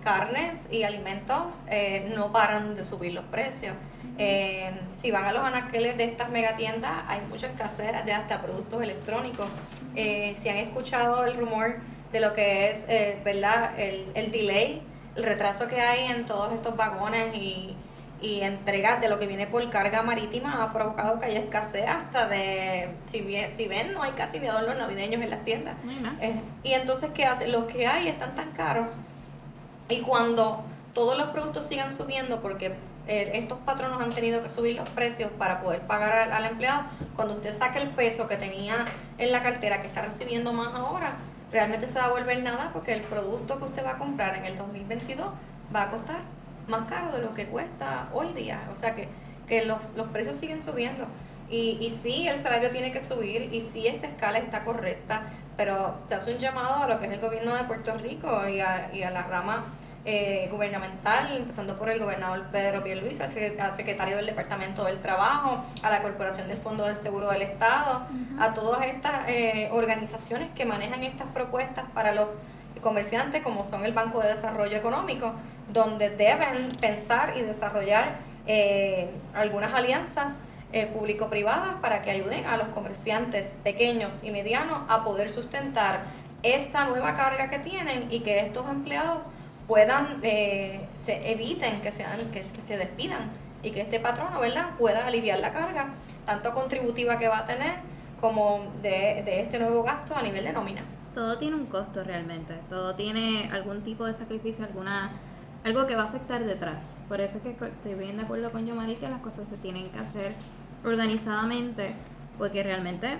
carnes 0.04 0.60
y 0.70 0.84
alimentos 0.84 1.60
eh, 1.68 2.12
no 2.14 2.30
paran 2.30 2.76
de 2.76 2.84
subir 2.84 3.12
los 3.12 3.24
precios. 3.24 3.74
Eh, 4.18 4.70
si 4.92 5.10
van 5.10 5.24
a 5.24 5.32
los 5.32 5.44
anaqueles 5.44 5.96
de 5.96 6.04
estas 6.04 6.30
megatiendas, 6.30 6.92
hay 7.08 7.20
mucha 7.28 7.48
escasez 7.48 8.04
de 8.04 8.12
hasta 8.12 8.40
productos 8.40 8.80
electrónicos. 8.80 9.48
si 9.94 10.48
han 10.48 10.58
escuchado 10.58 11.24
el 11.24 11.36
rumor 11.36 11.76
de 12.12 12.20
lo 12.20 12.34
que 12.34 12.70
es 12.70 13.24
¿verdad? 13.24 13.78
El, 13.78 14.06
el 14.14 14.30
delay, 14.30 14.80
el 15.16 15.24
retraso 15.24 15.66
que 15.66 15.80
hay 15.80 16.12
en 16.12 16.24
todos 16.24 16.52
estos 16.52 16.76
vagones 16.76 17.34
y 17.34 17.74
y 18.20 18.40
entregas 18.40 19.00
de 19.00 19.08
lo 19.08 19.18
que 19.18 19.26
viene 19.26 19.46
por 19.46 19.68
carga 19.70 20.02
marítima 20.02 20.62
ha 20.62 20.72
provocado 20.72 21.20
que 21.20 21.26
haya 21.26 21.38
escasez 21.38 21.88
hasta 21.88 22.26
de, 22.26 22.90
si, 23.06 23.20
bien, 23.20 23.54
si 23.56 23.68
ven, 23.68 23.92
no 23.92 24.02
hay 24.02 24.12
casi 24.12 24.40
ni 24.40 24.48
adornos 24.48 24.76
navideños 24.76 25.22
en 25.22 25.30
las 25.30 25.44
tiendas. 25.44 25.76
Eh, 26.20 26.40
y 26.64 26.72
entonces, 26.72 27.10
¿qué 27.14 27.24
hacen? 27.24 27.52
Los 27.52 27.64
que 27.64 27.86
hay 27.86 28.08
están 28.08 28.34
tan 28.34 28.50
caros 28.52 28.96
y 29.88 30.00
cuando 30.00 30.64
todos 30.94 31.16
los 31.16 31.28
productos 31.28 31.66
sigan 31.66 31.92
subiendo 31.92 32.40
porque 32.40 32.74
eh, 33.06 33.30
estos 33.34 33.58
patronos 33.58 34.02
han 34.02 34.10
tenido 34.10 34.42
que 34.42 34.48
subir 34.48 34.74
los 34.74 34.88
precios 34.90 35.30
para 35.38 35.60
poder 35.60 35.82
pagar 35.82 36.12
al, 36.12 36.32
al, 36.32 36.44
empleado, 36.44 36.82
cuando 37.14 37.34
usted 37.34 37.56
saque 37.56 37.78
el 37.78 37.90
peso 37.90 38.26
que 38.26 38.36
tenía 38.36 38.84
en 39.16 39.30
la 39.30 39.42
cartera 39.42 39.80
que 39.80 39.86
está 39.86 40.02
recibiendo 40.02 40.52
más 40.52 40.74
ahora, 40.74 41.16
realmente 41.52 41.86
se 41.86 41.98
va 41.98 42.06
a 42.06 42.10
volver 42.10 42.42
nada 42.42 42.70
porque 42.72 42.92
el 42.92 43.02
producto 43.02 43.58
que 43.58 43.64
usted 43.64 43.84
va 43.84 43.92
a 43.92 43.98
comprar 43.98 44.36
en 44.36 44.44
el 44.44 44.58
2022 44.58 45.28
va 45.74 45.82
a 45.84 45.90
costar 45.90 46.37
más 46.68 46.82
caro 46.88 47.12
de 47.12 47.22
lo 47.22 47.34
que 47.34 47.46
cuesta 47.46 48.08
hoy 48.12 48.32
día. 48.32 48.68
O 48.72 48.76
sea 48.76 48.94
que, 48.94 49.08
que 49.46 49.64
los, 49.64 49.94
los 49.96 50.08
precios 50.08 50.36
siguen 50.36 50.62
subiendo. 50.62 51.06
Y, 51.50 51.78
y 51.80 51.98
sí, 52.02 52.28
el 52.28 52.40
salario 52.40 52.70
tiene 52.70 52.92
que 52.92 53.00
subir 53.00 53.52
y 53.52 53.62
sí, 53.62 53.86
esta 53.86 54.06
escala 54.06 54.38
está 54.38 54.64
correcta, 54.64 55.22
pero 55.56 55.94
se 56.06 56.14
hace 56.14 56.34
un 56.34 56.38
llamado 56.38 56.84
a 56.84 56.86
lo 56.86 56.98
que 56.98 57.06
es 57.06 57.12
el 57.12 57.20
gobierno 57.20 57.54
de 57.56 57.64
Puerto 57.64 57.96
Rico 57.96 58.46
y 58.48 58.60
a, 58.60 58.90
y 58.92 59.02
a 59.02 59.10
la 59.10 59.22
rama 59.22 59.64
eh, 60.04 60.48
gubernamental, 60.50 61.36
empezando 61.36 61.76
por 61.76 61.90
el 61.90 61.98
gobernador 61.98 62.46
Pedro 62.52 62.82
Pierluisi, 62.82 63.22
al, 63.22 63.30
secretario 63.76 64.16
del 64.16 64.26
Departamento 64.26 64.84
del 64.84 65.02
Trabajo, 65.02 65.62
a 65.82 65.90
la 65.90 66.00
Corporación 66.02 66.48
del 66.48 66.56
Fondo 66.56 66.86
del 66.86 66.96
Seguro 66.96 67.30
del 67.30 67.42
Estado, 67.42 68.02
a 68.38 68.54
todas 68.54 68.86
estas 68.86 69.28
eh, 69.28 69.68
organizaciones 69.72 70.48
que 70.54 70.64
manejan 70.64 71.02
estas 71.02 71.26
propuestas 71.28 71.84
para 71.92 72.12
los 72.12 72.28
comerciantes 72.80 73.42
como 73.42 73.64
son 73.64 73.84
el 73.84 73.92
Banco 73.92 74.20
de 74.20 74.28
Desarrollo 74.28 74.76
Económico, 74.76 75.32
donde 75.72 76.10
deben 76.10 76.70
pensar 76.80 77.34
y 77.36 77.42
desarrollar 77.42 78.16
eh, 78.46 79.10
algunas 79.34 79.74
alianzas 79.74 80.38
eh, 80.72 80.86
público-privadas 80.86 81.76
para 81.80 82.02
que 82.02 82.10
ayuden 82.10 82.44
a 82.46 82.56
los 82.56 82.68
comerciantes 82.68 83.58
pequeños 83.64 84.12
y 84.22 84.30
medianos 84.30 84.80
a 84.88 85.04
poder 85.04 85.28
sustentar 85.28 86.02
esta 86.42 86.86
nueva 86.86 87.14
carga 87.14 87.50
que 87.50 87.58
tienen 87.58 88.08
y 88.10 88.20
que 88.20 88.40
estos 88.40 88.68
empleados 88.68 89.30
puedan, 89.66 90.20
eh, 90.22 90.80
se 91.04 91.32
eviten 91.32 91.80
que, 91.80 91.92
sean, 91.92 92.30
que, 92.30 92.44
se 92.44 92.76
despidan 92.76 93.30
y 93.62 93.70
que 93.70 93.82
este 93.82 94.00
patrono 94.00 94.40
¿verdad? 94.40 94.70
pueda 94.78 95.06
aliviar 95.06 95.40
la 95.40 95.52
carga, 95.52 95.88
tanto 96.26 96.54
contributiva 96.54 97.18
que 97.18 97.28
va 97.28 97.38
a 97.38 97.46
tener 97.46 97.74
como 98.20 98.72
de, 98.82 99.22
de 99.24 99.40
este 99.42 99.58
nuevo 99.58 99.82
gasto 99.82 100.16
a 100.16 100.22
nivel 100.22 100.44
de 100.44 100.52
nómina 100.52 100.84
todo 101.18 101.36
tiene 101.36 101.56
un 101.56 101.66
costo 101.66 102.04
realmente, 102.04 102.54
todo 102.68 102.94
tiene 102.94 103.50
algún 103.52 103.82
tipo 103.82 104.04
de 104.04 104.14
sacrificio, 104.14 104.64
alguna 104.64 105.10
algo 105.64 105.86
que 105.86 105.96
va 105.96 106.02
a 106.02 106.06
afectar 106.06 106.44
detrás. 106.44 106.98
Por 107.08 107.20
eso 107.20 107.38
es 107.38 107.42
que 107.42 107.50
estoy 107.64 107.94
bien 107.94 108.16
de 108.16 108.22
acuerdo 108.22 108.50
con 108.52 108.66
Yomari 108.66 108.96
que 108.96 109.08
las 109.08 109.20
cosas 109.20 109.48
se 109.48 109.56
tienen 109.56 109.88
que 109.90 109.98
hacer 109.98 110.34
organizadamente, 110.84 111.94
porque 112.38 112.62
realmente 112.62 113.18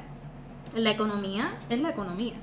la 0.74 0.90
economía 0.90 1.59
es 1.68 1.81
la 1.81 1.90
economía. 1.90 2.35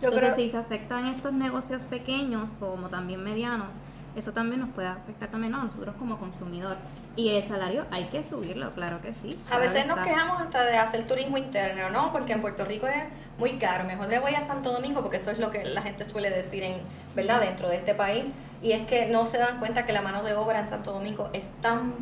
Yo 0.00 0.08
Entonces, 0.08 0.34
creo- 0.34 0.34
si 0.36 0.48
se 0.48 0.56
afectan 0.56 1.06
estos 1.06 1.32
negocios 1.32 1.84
pequeños 1.84 2.56
como 2.58 2.88
también 2.88 3.22
medianos, 3.22 3.74
eso 4.16 4.32
también 4.32 4.60
nos 4.60 4.70
puede 4.70 4.88
afectar 4.88 5.30
también 5.30 5.54
a 5.54 5.64
nosotros 5.64 5.94
como 5.98 6.18
consumidor. 6.18 6.76
Y 7.16 7.30
el 7.30 7.42
salario 7.42 7.86
hay 7.90 8.06
que 8.06 8.22
subirlo, 8.22 8.70
claro 8.72 9.00
que 9.00 9.14
sí. 9.14 9.36
A 9.50 9.58
veces 9.58 9.86
nos 9.86 9.98
quejamos 9.98 10.40
hasta 10.40 10.64
de 10.64 10.76
hacer 10.76 11.06
turismo 11.06 11.36
interno, 11.38 11.90
¿no? 11.90 12.12
Porque 12.12 12.32
en 12.32 12.40
Puerto 12.40 12.64
Rico 12.64 12.86
es 12.86 13.04
muy 13.38 13.58
caro. 13.58 13.84
Mejor 13.84 14.08
le 14.08 14.18
voy 14.18 14.34
a 14.34 14.42
Santo 14.42 14.72
Domingo 14.72 15.02
porque 15.02 15.18
eso 15.18 15.30
es 15.30 15.38
lo 15.38 15.50
que 15.50 15.64
la 15.64 15.82
gente 15.82 16.08
suele 16.08 16.30
decir 16.30 16.62
en, 16.62 16.78
¿verdad? 17.14 17.40
Dentro 17.40 17.68
de 17.68 17.76
este 17.76 17.94
país. 17.94 18.32
Y 18.62 18.72
es 18.72 18.86
que 18.86 19.06
no 19.06 19.26
se 19.26 19.38
dan 19.38 19.58
cuenta 19.58 19.84
que 19.84 19.92
la 19.92 20.02
mano 20.02 20.22
de 20.22 20.34
obra 20.34 20.60
en 20.60 20.66
Santo 20.66 20.92
Domingo 20.92 21.30
es 21.32 21.50
tan 21.60 21.94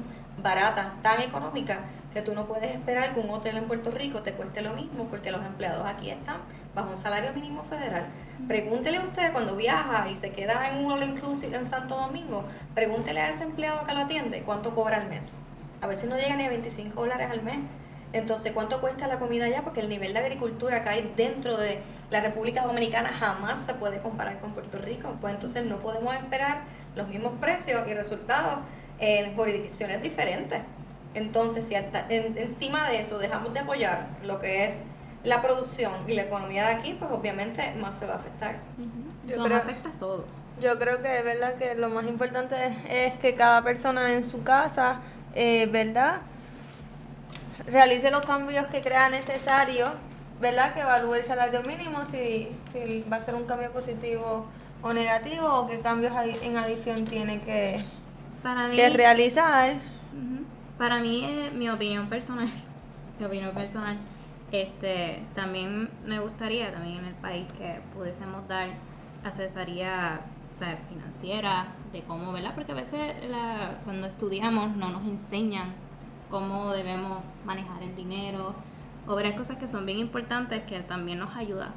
barata, 0.42 0.94
tan 1.02 1.20
económica, 1.22 1.80
que 2.12 2.22
tú 2.22 2.34
no 2.34 2.46
puedes 2.46 2.72
esperar 2.72 3.14
que 3.14 3.20
un 3.20 3.30
hotel 3.30 3.56
en 3.56 3.66
Puerto 3.66 3.90
Rico 3.90 4.22
te 4.22 4.32
cueste 4.32 4.62
lo 4.62 4.72
mismo 4.74 5.04
porque 5.04 5.30
los 5.30 5.44
empleados 5.44 5.86
aquí 5.86 6.10
están 6.10 6.38
bajo 6.74 6.90
un 6.90 6.96
salario 6.96 7.32
mínimo 7.32 7.62
federal. 7.64 8.06
Pregúntele 8.48 8.98
a 8.98 9.02
usted 9.02 9.32
cuando 9.32 9.56
viaja 9.56 10.08
y 10.08 10.14
se 10.14 10.32
queda 10.32 10.70
en 10.70 10.84
un 10.84 10.92
all 10.92 11.02
inclusive 11.02 11.56
en 11.56 11.66
Santo 11.66 11.96
Domingo, 11.96 12.44
pregúntele 12.74 13.20
a 13.20 13.30
ese 13.30 13.44
empleado 13.44 13.86
que 13.86 13.94
lo 13.94 14.00
atiende 14.00 14.42
cuánto 14.42 14.74
cobra 14.74 14.96
al 14.96 15.08
mes. 15.08 15.28
A 15.80 15.86
veces 15.86 16.10
no 16.10 16.16
llega 16.16 16.36
ni 16.36 16.44
a 16.44 16.48
25 16.48 17.00
dólares 17.00 17.30
al 17.30 17.42
mes. 17.42 17.58
Entonces, 18.12 18.52
¿cuánto 18.52 18.80
cuesta 18.80 19.06
la 19.06 19.20
comida 19.20 19.44
allá? 19.44 19.62
Porque 19.62 19.80
el 19.80 19.88
nivel 19.88 20.12
de 20.12 20.18
agricultura 20.18 20.82
que 20.82 20.88
hay 20.88 21.12
dentro 21.16 21.56
de 21.56 21.80
la 22.10 22.20
República 22.20 22.64
Dominicana 22.64 23.08
jamás 23.08 23.60
se 23.60 23.74
puede 23.74 24.00
comparar 24.00 24.40
con 24.40 24.52
Puerto 24.52 24.78
Rico. 24.78 25.16
Pues 25.20 25.32
entonces 25.32 25.64
no 25.64 25.78
podemos 25.78 26.12
esperar 26.14 26.62
los 26.96 27.06
mismos 27.06 27.34
precios 27.40 27.86
y 27.88 27.94
resultados 27.94 28.58
en 29.00 29.34
jurisdicciones 29.34 30.02
diferentes. 30.02 30.60
Entonces, 31.14 31.66
si 31.66 31.74
hasta- 31.74 32.06
en- 32.08 32.36
encima 32.38 32.88
de 32.88 33.00
eso 33.00 33.18
dejamos 33.18 33.52
de 33.52 33.60
apoyar 33.60 34.06
lo 34.22 34.38
que 34.40 34.66
es 34.66 34.82
la 35.24 35.42
producción 35.42 35.92
y 36.08 36.14
la 36.14 36.22
economía 36.22 36.66
de 36.68 36.74
aquí, 36.74 36.94
pues 36.98 37.10
obviamente 37.10 37.74
más 37.80 37.98
se 37.98 38.06
va 38.06 38.14
a 38.14 38.16
afectar. 38.16 38.56
Ujú. 38.78 39.10
Yo 39.28 39.36
Nos 39.36 39.46
creo- 39.46 39.58
afecta 39.58 39.88
a 39.90 39.92
todos. 39.98 40.42
Yo 40.60 40.78
creo 40.78 41.02
que 41.02 41.18
es 41.18 41.24
verdad 41.24 41.54
que 41.56 41.74
lo 41.74 41.88
más 41.90 42.04
importante 42.04 42.54
es, 42.66 43.12
es 43.14 43.18
que 43.20 43.34
cada 43.34 43.62
persona 43.62 44.12
en 44.14 44.24
su 44.24 44.42
casa, 44.44 45.00
eh, 45.34 45.66
¿verdad? 45.70 46.20
Realice 47.66 48.10
los 48.10 48.24
cambios 48.24 48.66
que 48.68 48.80
crea 48.80 49.08
necesario, 49.10 49.88
¿verdad? 50.40 50.72
Que 50.74 50.80
evalúe 50.80 51.14
el 51.16 51.22
salario 51.22 51.62
mínimo, 51.62 52.04
si, 52.06 52.48
si 52.72 53.04
va 53.12 53.18
a 53.18 53.24
ser 53.24 53.34
un 53.34 53.44
cambio 53.44 53.70
positivo 53.72 54.46
o 54.82 54.92
negativo, 54.94 55.46
o 55.46 55.66
qué 55.66 55.80
cambios 55.80 56.12
adi- 56.14 56.38
en 56.42 56.56
adición 56.56 57.04
tiene 57.04 57.40
que, 57.42 57.84
Para 58.42 58.68
mí, 58.68 58.76
que 58.76 58.88
realizar. 58.90 59.74
Para 60.78 60.98
mí, 61.00 61.24
eh, 61.24 61.50
mi 61.54 61.68
opinión 61.68 62.08
personal, 62.08 62.48
mi 63.18 63.26
opinión 63.26 63.52
personal, 63.52 63.98
este, 64.50 65.22
también 65.34 65.90
me 66.06 66.18
gustaría 66.20 66.72
también 66.72 66.98
en 66.98 67.04
el 67.06 67.14
país 67.14 67.46
que 67.58 67.80
pudiésemos 67.94 68.46
dar 68.48 68.70
asesoría 69.24 70.20
o 70.50 70.54
sea, 70.54 70.78
financiera 70.88 71.68
de 71.92 72.02
cómo, 72.02 72.32
¿verdad? 72.32 72.52
Porque 72.54 72.72
a 72.72 72.74
veces 72.74 73.14
la, 73.28 73.78
cuando 73.84 74.06
estudiamos 74.06 74.74
no 74.76 74.88
nos 74.88 75.04
enseñan 75.06 75.74
cómo 76.30 76.72
debemos 76.72 77.22
manejar 77.44 77.82
el 77.82 77.94
dinero 77.94 78.54
o 79.06 79.14
varias 79.14 79.36
cosas 79.36 79.58
que 79.58 79.68
son 79.68 79.86
bien 79.86 79.98
importantes 79.98 80.62
que 80.64 80.80
también 80.80 81.18
nos 81.18 81.36
ayuda. 81.36 81.72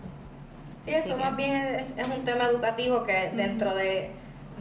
Sí, 0.85 0.91
eso 0.91 1.17
más 1.17 1.35
bien 1.35 1.55
es, 1.55 1.97
es 1.97 2.07
un 2.07 2.25
tema 2.25 2.45
educativo 2.45 3.03
que 3.03 3.31
dentro 3.35 3.73
de, 3.75 4.11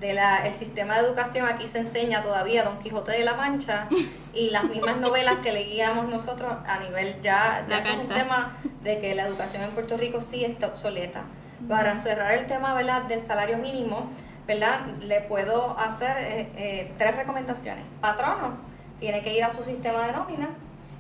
de 0.02 0.12
la, 0.12 0.46
el 0.46 0.54
sistema 0.54 0.98
de 0.98 1.06
educación 1.06 1.46
aquí 1.46 1.66
se 1.66 1.78
enseña 1.78 2.20
todavía 2.22 2.62
Don 2.64 2.78
Quijote 2.80 3.12
de 3.12 3.24
la 3.24 3.32
Mancha 3.34 3.88
y 4.34 4.50
las 4.50 4.64
mismas 4.64 4.98
novelas 4.98 5.36
que 5.42 5.52
leíamos 5.52 6.08
nosotros 6.10 6.52
a 6.66 6.78
nivel 6.80 7.18
ya, 7.22 7.64
ya 7.68 7.78
es 7.78 7.84
un 7.86 8.08
tema 8.08 8.52
de 8.82 8.98
que 8.98 9.14
la 9.14 9.24
educación 9.26 9.62
en 9.62 9.70
Puerto 9.70 9.96
Rico 9.96 10.20
sí 10.20 10.44
está 10.44 10.66
obsoleta. 10.66 11.24
Para 11.68 11.96
cerrar 12.02 12.32
el 12.34 12.46
tema 12.46 12.74
¿verdad? 12.74 13.02
del 13.04 13.20
salario 13.22 13.56
mínimo, 13.58 14.10
¿verdad? 14.46 14.80
le 15.00 15.20
puedo 15.20 15.78
hacer 15.78 16.16
eh, 16.18 16.48
eh, 16.56 16.92
tres 16.98 17.16
recomendaciones. 17.16 17.84
Patrono 18.00 18.56
tiene 18.98 19.22
que 19.22 19.32
ir 19.36 19.44
a 19.44 19.52
su 19.52 19.62
sistema 19.62 20.04
de 20.06 20.12
nómina 20.12 20.48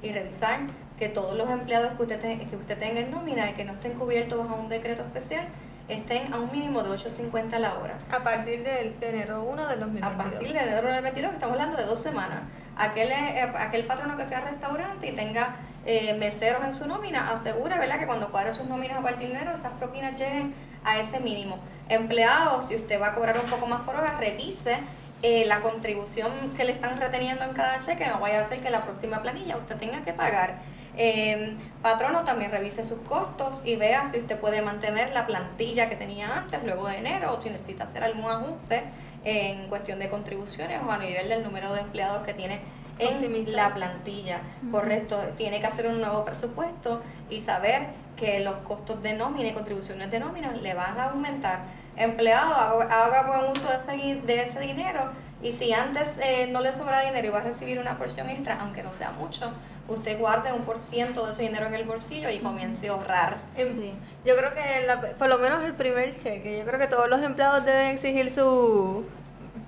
y 0.02 0.12
revisar 0.12 0.60
que 0.98 1.08
todos 1.08 1.36
los 1.36 1.50
empleados 1.50 1.92
que 1.96 2.02
usted, 2.02 2.20
te- 2.20 2.38
que 2.46 2.56
usted 2.56 2.78
tenga 2.78 3.00
en 3.00 3.10
nómina 3.10 3.50
y 3.50 3.54
que 3.54 3.64
no 3.64 3.72
estén 3.72 3.94
cubiertos 3.94 4.38
bajo 4.38 4.54
un 4.54 4.68
decreto 4.68 5.02
especial 5.02 5.48
estén 5.94 6.32
a 6.32 6.38
un 6.38 6.50
mínimo 6.50 6.82
de 6.82 6.90
8.50 6.90 7.58
la 7.58 7.74
hora. 7.78 7.96
A 8.10 8.22
partir 8.22 8.62
del 8.62 8.98
de 8.98 9.08
enero 9.08 9.42
1 9.44 9.66
del 9.68 9.78
A 9.78 9.84
2022. 9.84 10.16
partir 10.16 10.52
de 10.52 10.60
enero 10.60 10.92
del 10.92 11.02
22, 11.02 11.32
estamos 11.32 11.52
hablando 11.54 11.76
de 11.76 11.84
dos 11.84 12.00
semanas. 12.00 12.42
Aquel, 12.76 13.10
eh, 13.10 13.52
aquel 13.58 13.84
patrono 13.84 14.16
que 14.16 14.26
sea 14.26 14.40
restaurante 14.40 15.08
y 15.08 15.12
tenga 15.12 15.56
eh, 15.84 16.14
meseros 16.14 16.64
en 16.64 16.74
su 16.74 16.86
nómina, 16.86 17.30
asegura 17.30 17.78
¿verdad? 17.78 17.98
que 17.98 18.06
cuando 18.06 18.30
cuadre 18.30 18.52
sus 18.52 18.66
nóminas 18.66 18.98
a 18.98 19.02
partir 19.02 19.28
de 19.28 19.34
enero, 19.34 19.52
esas 19.52 19.72
propinas 19.72 20.18
lleguen 20.18 20.54
a 20.84 20.98
ese 20.98 21.20
mínimo. 21.20 21.58
Empleados, 21.88 22.66
si 22.66 22.76
usted 22.76 23.00
va 23.00 23.08
a 23.08 23.14
cobrar 23.14 23.38
un 23.38 23.50
poco 23.50 23.66
más 23.66 23.82
por 23.82 23.96
hora, 23.96 24.16
revise 24.18 24.78
eh, 25.22 25.44
la 25.46 25.60
contribución 25.60 26.30
que 26.56 26.64
le 26.64 26.72
están 26.72 26.98
reteniendo 26.98 27.44
en 27.44 27.52
cada 27.52 27.78
cheque, 27.78 28.08
no 28.08 28.20
vaya 28.20 28.40
a 28.40 28.46
ser 28.46 28.60
que 28.60 28.70
la 28.70 28.82
próxima 28.84 29.22
planilla 29.22 29.56
usted 29.56 29.76
tenga 29.76 30.02
que 30.02 30.12
pagar. 30.12 30.58
Eh, 30.96 31.56
patrono 31.80 32.22
también 32.24 32.50
revise 32.50 32.84
sus 32.84 32.98
costos 33.00 33.62
y 33.64 33.76
vea 33.76 34.10
si 34.10 34.18
usted 34.18 34.38
puede 34.38 34.60
mantener 34.60 35.12
la 35.12 35.26
plantilla 35.26 35.88
que 35.88 35.96
tenía 35.96 36.36
antes, 36.36 36.62
luego 36.64 36.88
de 36.88 36.98
enero, 36.98 37.32
o 37.32 37.40
si 37.40 37.50
necesita 37.50 37.84
hacer 37.84 38.04
algún 38.04 38.30
ajuste 38.30 38.84
en 39.24 39.68
cuestión 39.68 39.98
de 39.98 40.08
contribuciones 40.08 40.80
o 40.86 40.90
a 40.90 40.98
nivel 40.98 41.28
del 41.28 41.42
número 41.42 41.72
de 41.72 41.80
empleados 41.80 42.24
que 42.24 42.34
tiene 42.34 42.60
en 42.98 43.14
Optimizar. 43.14 43.54
la 43.54 43.74
plantilla. 43.74 44.42
Correcto, 44.70 45.18
tiene 45.36 45.60
que 45.60 45.66
hacer 45.66 45.86
un 45.86 46.00
nuevo 46.00 46.24
presupuesto 46.24 47.00
y 47.30 47.40
saber 47.40 47.88
que 48.16 48.40
los 48.40 48.56
costos 48.56 49.02
de 49.02 49.14
nómina 49.14 49.48
y 49.48 49.52
contribuciones 49.52 50.10
de 50.10 50.20
nómina 50.20 50.52
le 50.52 50.74
van 50.74 50.98
a 50.98 51.04
aumentar. 51.04 51.60
Empleado, 51.96 52.54
haga, 52.54 53.04
haga 53.04 53.22
buen 53.28 53.50
uso 53.52 53.68
de 53.68 53.76
ese, 53.76 54.20
de 54.26 54.42
ese 54.42 54.60
dinero 54.60 55.10
y 55.42 55.52
si 55.52 55.72
antes 55.72 56.12
eh, 56.22 56.48
no 56.52 56.60
le 56.60 56.72
sobra 56.74 57.00
dinero 57.00 57.26
y 57.26 57.30
va 57.30 57.38
a 57.38 57.42
recibir 57.42 57.78
una 57.78 57.98
porción 57.98 58.30
extra, 58.30 58.58
aunque 58.60 58.82
no 58.82 58.92
sea 58.92 59.10
mucho, 59.10 59.52
usted 59.88 60.18
guarde 60.18 60.52
un 60.52 60.62
por 60.62 60.78
ciento 60.78 61.26
de 61.26 61.32
ese 61.32 61.42
dinero 61.42 61.66
en 61.66 61.74
el 61.74 61.84
bolsillo 61.84 62.30
y 62.30 62.38
comience 62.38 62.88
a 62.88 62.92
ahorrar. 62.92 63.36
Em, 63.56 63.66
Sí. 63.66 63.94
Yo 64.24 64.36
creo 64.36 64.54
que 64.54 64.86
la- 64.86 65.00
por 65.00 65.28
lo 65.28 65.38
menos 65.38 65.64
el 65.64 65.74
primer 65.74 66.16
cheque, 66.16 66.56
yo 66.58 66.64
creo 66.64 66.78
que 66.78 66.86
todos 66.86 67.08
los 67.10 67.20
empleados 67.22 67.64
deben 67.64 67.88
exigir 67.88 68.30
su, 68.30 69.04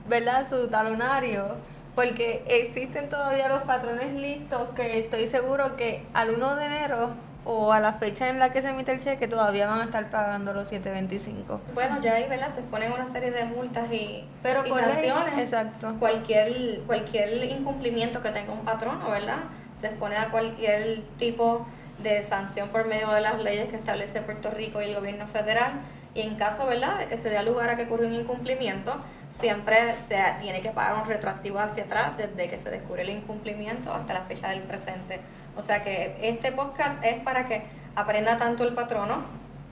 ¿verdad? 0.09 0.47
Su 0.49 0.69
talonario, 0.69 1.57
porque 1.97 2.45
existen 2.47 3.09
todavía 3.09 3.49
los 3.49 3.63
patrones 3.63 4.15
listos 4.15 4.69
que 4.77 4.99
estoy 5.01 5.27
seguro 5.27 5.77
que 5.77 6.05
al 6.15 6.31
1 6.31 6.55
de 6.57 6.67
enero 6.67 7.11
o 7.45 7.73
a 7.73 7.81
la 7.81 7.93
fecha 7.93 8.29
en 8.29 8.39
la 8.39 8.53
que 8.53 8.63
se 8.63 8.71
emite 8.71 8.93
el 8.93 9.01
cheque 9.01 9.29
todavía 9.29 9.67
van 9.67 9.81
a 9.81 9.85
estar 9.85 10.09
pagando 10.11 10.53
los 10.53 10.69
725. 10.69 11.61
Bueno, 11.75 12.01
ya 12.01 12.15
ahí, 12.15 12.29
¿verdad? 12.29 12.55
Se 12.55 12.63
ponen 12.63 12.93
una 12.93 13.07
serie 13.07 13.31
de 13.31 13.45
multas 13.45 13.93
y, 13.93 14.27
Pero 14.43 14.67
y 14.67 14.71
sanciones. 14.71 15.39
exacto. 15.39 15.95
Cualquier, 15.99 16.81
cualquier 16.87 17.45
incumplimiento 17.45 18.23
que 18.23 18.31
tenga 18.31 18.53
un 18.53 18.65
patrono, 18.65 19.11
¿verdad? 19.11 19.39
Se 19.79 19.89
expone 19.89 20.17
a 20.17 20.31
cualquier 20.31 21.03
tipo 21.19 21.59
de 21.59 21.65
sanción 22.23 22.69
por 22.69 22.87
medio 22.87 23.11
de 23.11 23.21
las 23.21 23.43
leyes 23.43 23.69
que 23.69 23.77
establece 23.77 24.21
Puerto 24.21 24.51
Rico 24.51 24.81
y 24.83 24.87
el 24.87 24.95
gobierno 24.95 25.27
federal. 25.27 25.81
Y 26.15 26.21
en 26.21 26.37
caso, 26.37 26.67
¿verdad?, 26.67 26.99
de 26.99 27.07
que 27.07 27.17
se 27.17 27.29
dé 27.29 27.43
lugar 27.43 27.71
a 27.71 27.77
que 27.77 27.85
ocurra 27.85 28.07
un 28.07 28.13
incumplimiento, 28.13 29.01
siempre 29.29 29.77
se 30.09 30.17
tiene 30.41 30.61
que 30.61 30.71
pagar 30.71 30.95
un 30.95 31.09
retroactivo 31.09 31.59
hacia 31.59 31.85
atrás 31.85 32.17
desde 32.17 32.49
que 32.49 32.57
se 32.57 32.71
descubre 32.71 33.03
el 33.03 33.11
incumplimiento 33.11 33.93
hasta 33.93 34.15
la 34.15 34.21
fecha 34.23 34.51
del 34.51 34.61
presente. 34.63 35.21
O 35.57 35.63
sea 35.63 35.83
que 35.83 36.17
este 36.23 36.53
podcast 36.53 37.05
es 37.05 37.21
para 37.23 37.47
que 37.47 37.65
aprenda 37.97 38.39
tanto 38.39 38.63
el 38.63 38.75
patrono 38.75 39.25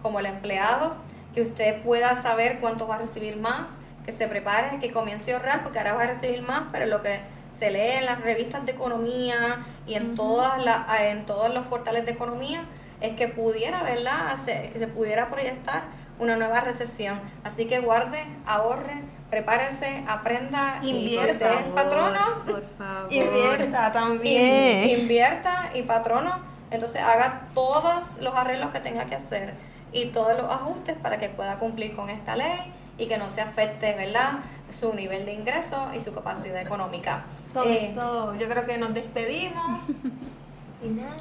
como 0.03 0.18
el 0.18 0.27
empleado, 0.27 0.97
que 1.33 1.42
usted 1.42 1.81
pueda 1.83 2.21
saber 2.21 2.59
cuánto 2.61 2.88
va 2.88 2.97
a 2.97 2.99
recibir 2.99 3.37
más, 3.37 3.77
que 4.05 4.12
se 4.12 4.27
prepare, 4.27 4.81
que 4.81 4.90
comience 4.90 5.33
a 5.33 5.37
ahorrar, 5.37 5.62
porque 5.62 5.79
ahora 5.79 5.95
va 5.95 6.03
a 6.03 6.07
recibir 6.09 6.42
más, 6.42 6.64
pero 6.73 6.87
lo 6.87 7.03
que 7.03 7.21
se 7.53 7.71
lee 7.71 7.93
en 7.99 8.07
las 8.07 8.21
revistas 8.21 8.65
de 8.67 8.73
economía 8.73 9.65
y 9.87 9.95
en 9.95 10.15
todas 10.17 10.62
las 10.65 10.87
en 11.01 11.25
todos 11.27 11.53
los 11.55 11.67
portales 11.67 12.05
de 12.07 12.12
economía 12.12 12.65
es 13.01 13.15
que 13.17 13.29
pudiera, 13.29 13.83
¿verdad? 13.83 14.29
Hacer- 14.33 14.73
que 14.73 14.79
se 14.79 14.87
pudiera 14.87 15.29
proyectar 15.31 15.83
una 16.19 16.37
nueva 16.37 16.61
recesión. 16.61 17.21
Así 17.45 17.67
que 17.67 17.81
guarde, 17.81 18.25
ahorre, 18.47 19.03
prepárese, 19.31 20.05
aprenda 20.07 20.79
y 20.83 20.91
Invierta. 20.91 21.27
si 21.27 21.33
usted 21.57 21.67
es 21.69 21.75
patrono, 21.75 22.21
Por 22.47 22.65
favor. 22.79 23.11
Invierta 23.12 23.87
In- 23.88 23.93
también. 23.93 25.01
invierta 25.01 25.71
y 25.75 25.83
patrono, 25.83 26.38
entonces 26.71 27.01
haga 27.03 27.49
todos 27.55 28.19
los 28.21 28.35
arreglos 28.37 28.71
que 28.71 28.81
tenga 28.81 29.07
que 29.07 29.17
hacer 29.17 29.55
y 29.92 30.07
todos 30.07 30.37
los 30.37 30.50
ajustes 30.50 30.96
para 30.96 31.18
que 31.18 31.28
pueda 31.28 31.59
cumplir 31.59 31.94
con 31.94 32.11
esta 32.11 32.37
ley 32.37 32.72
y 32.98 33.07
que 33.07 33.18
no 33.18 33.31
se 33.31 33.40
afecte, 33.40 33.94
¿verdad?, 33.94 34.40
su 34.70 34.94
nivel 34.94 35.24
de 35.26 35.33
ingreso 35.33 35.90
y 35.94 36.00
su 36.00 36.14
capacidad 36.14 36.61
económica. 36.61 37.24
Con 37.52 37.66
Eh, 37.68 37.88
esto 37.88 38.35
yo 38.35 38.48
creo 38.48 38.64
que 38.66 38.78
nos 38.78 38.94
despedimos. 38.94 39.81
y 40.83 40.88
nada. 40.88 41.16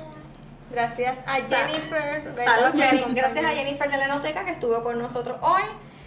Gracias 0.72 1.20
a 1.28 1.36
Jennifer. 1.36 2.34
acompañarnos. 2.48 3.14
Gracias 3.14 3.44
a 3.44 3.50
Jennifer 3.50 3.92
de 3.92 3.98
la 3.98 4.06
Enoteca 4.06 4.46
que 4.46 4.52
estuvo 4.52 4.82
con 4.84 4.98
nosotros 5.00 5.38
hoy 5.42 5.64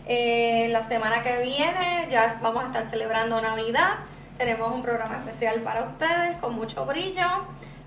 Eh, 0.07 0.69
la 0.71 0.83
semana 0.83 1.23
que 1.23 1.39
viene 1.43 2.07
ya 2.11 2.39
vamos 2.43 2.63
a 2.63 2.67
estar 2.67 2.85
celebrando 2.91 3.41
Navidad. 3.41 4.01
Tenemos 4.37 4.71
un 4.71 4.83
programa 4.83 5.17
especial 5.17 5.61
para 5.61 5.83
ustedes 5.85 6.37
con 6.43 6.55
mucho 6.55 6.85
brillo 6.85 7.23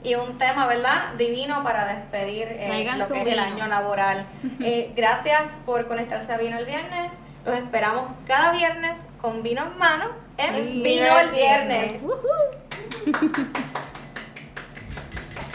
y 0.04 0.16
un 0.16 0.38
tema, 0.38 0.68
¿verdad? 0.68 1.14
Divino 1.18 1.64
para 1.64 1.86
despedir 1.88 2.48
eh, 2.50 2.90
lo 2.98 3.08
que 3.08 3.22
es 3.22 3.28
el 3.28 3.40
año 3.40 3.68
laboral. 3.68 4.26
Eh, 4.60 4.92
gracias 4.96 5.44
por 5.66 5.88
conectarse 5.88 6.34
a 6.34 6.38
Vino 6.38 6.58
el 6.58 6.66
Viernes. 6.66 7.18
Los 7.46 7.56
esperamos 7.56 8.04
cada 8.26 8.52
viernes 8.52 9.08
con 9.22 9.44
vino 9.44 9.64
en 9.64 9.78
mano 9.78 10.06
en. 10.38 10.84
Vino 10.84 11.20
el 11.20 11.30
Viernes. 11.30 12.02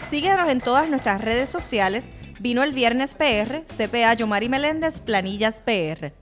Síguenos 0.08 0.48
en 0.48 0.60
todas 0.60 0.88
nuestras 0.88 1.20
redes 1.22 1.50
sociales. 1.50 2.10
Vino 2.38 2.62
el 2.62 2.72
Viernes 2.72 3.14
PR, 3.14 3.64
CPA 3.66 4.14
Yomari 4.14 4.48
Meléndez, 4.48 5.00
Planillas 5.00 5.62
PR. 5.62 6.12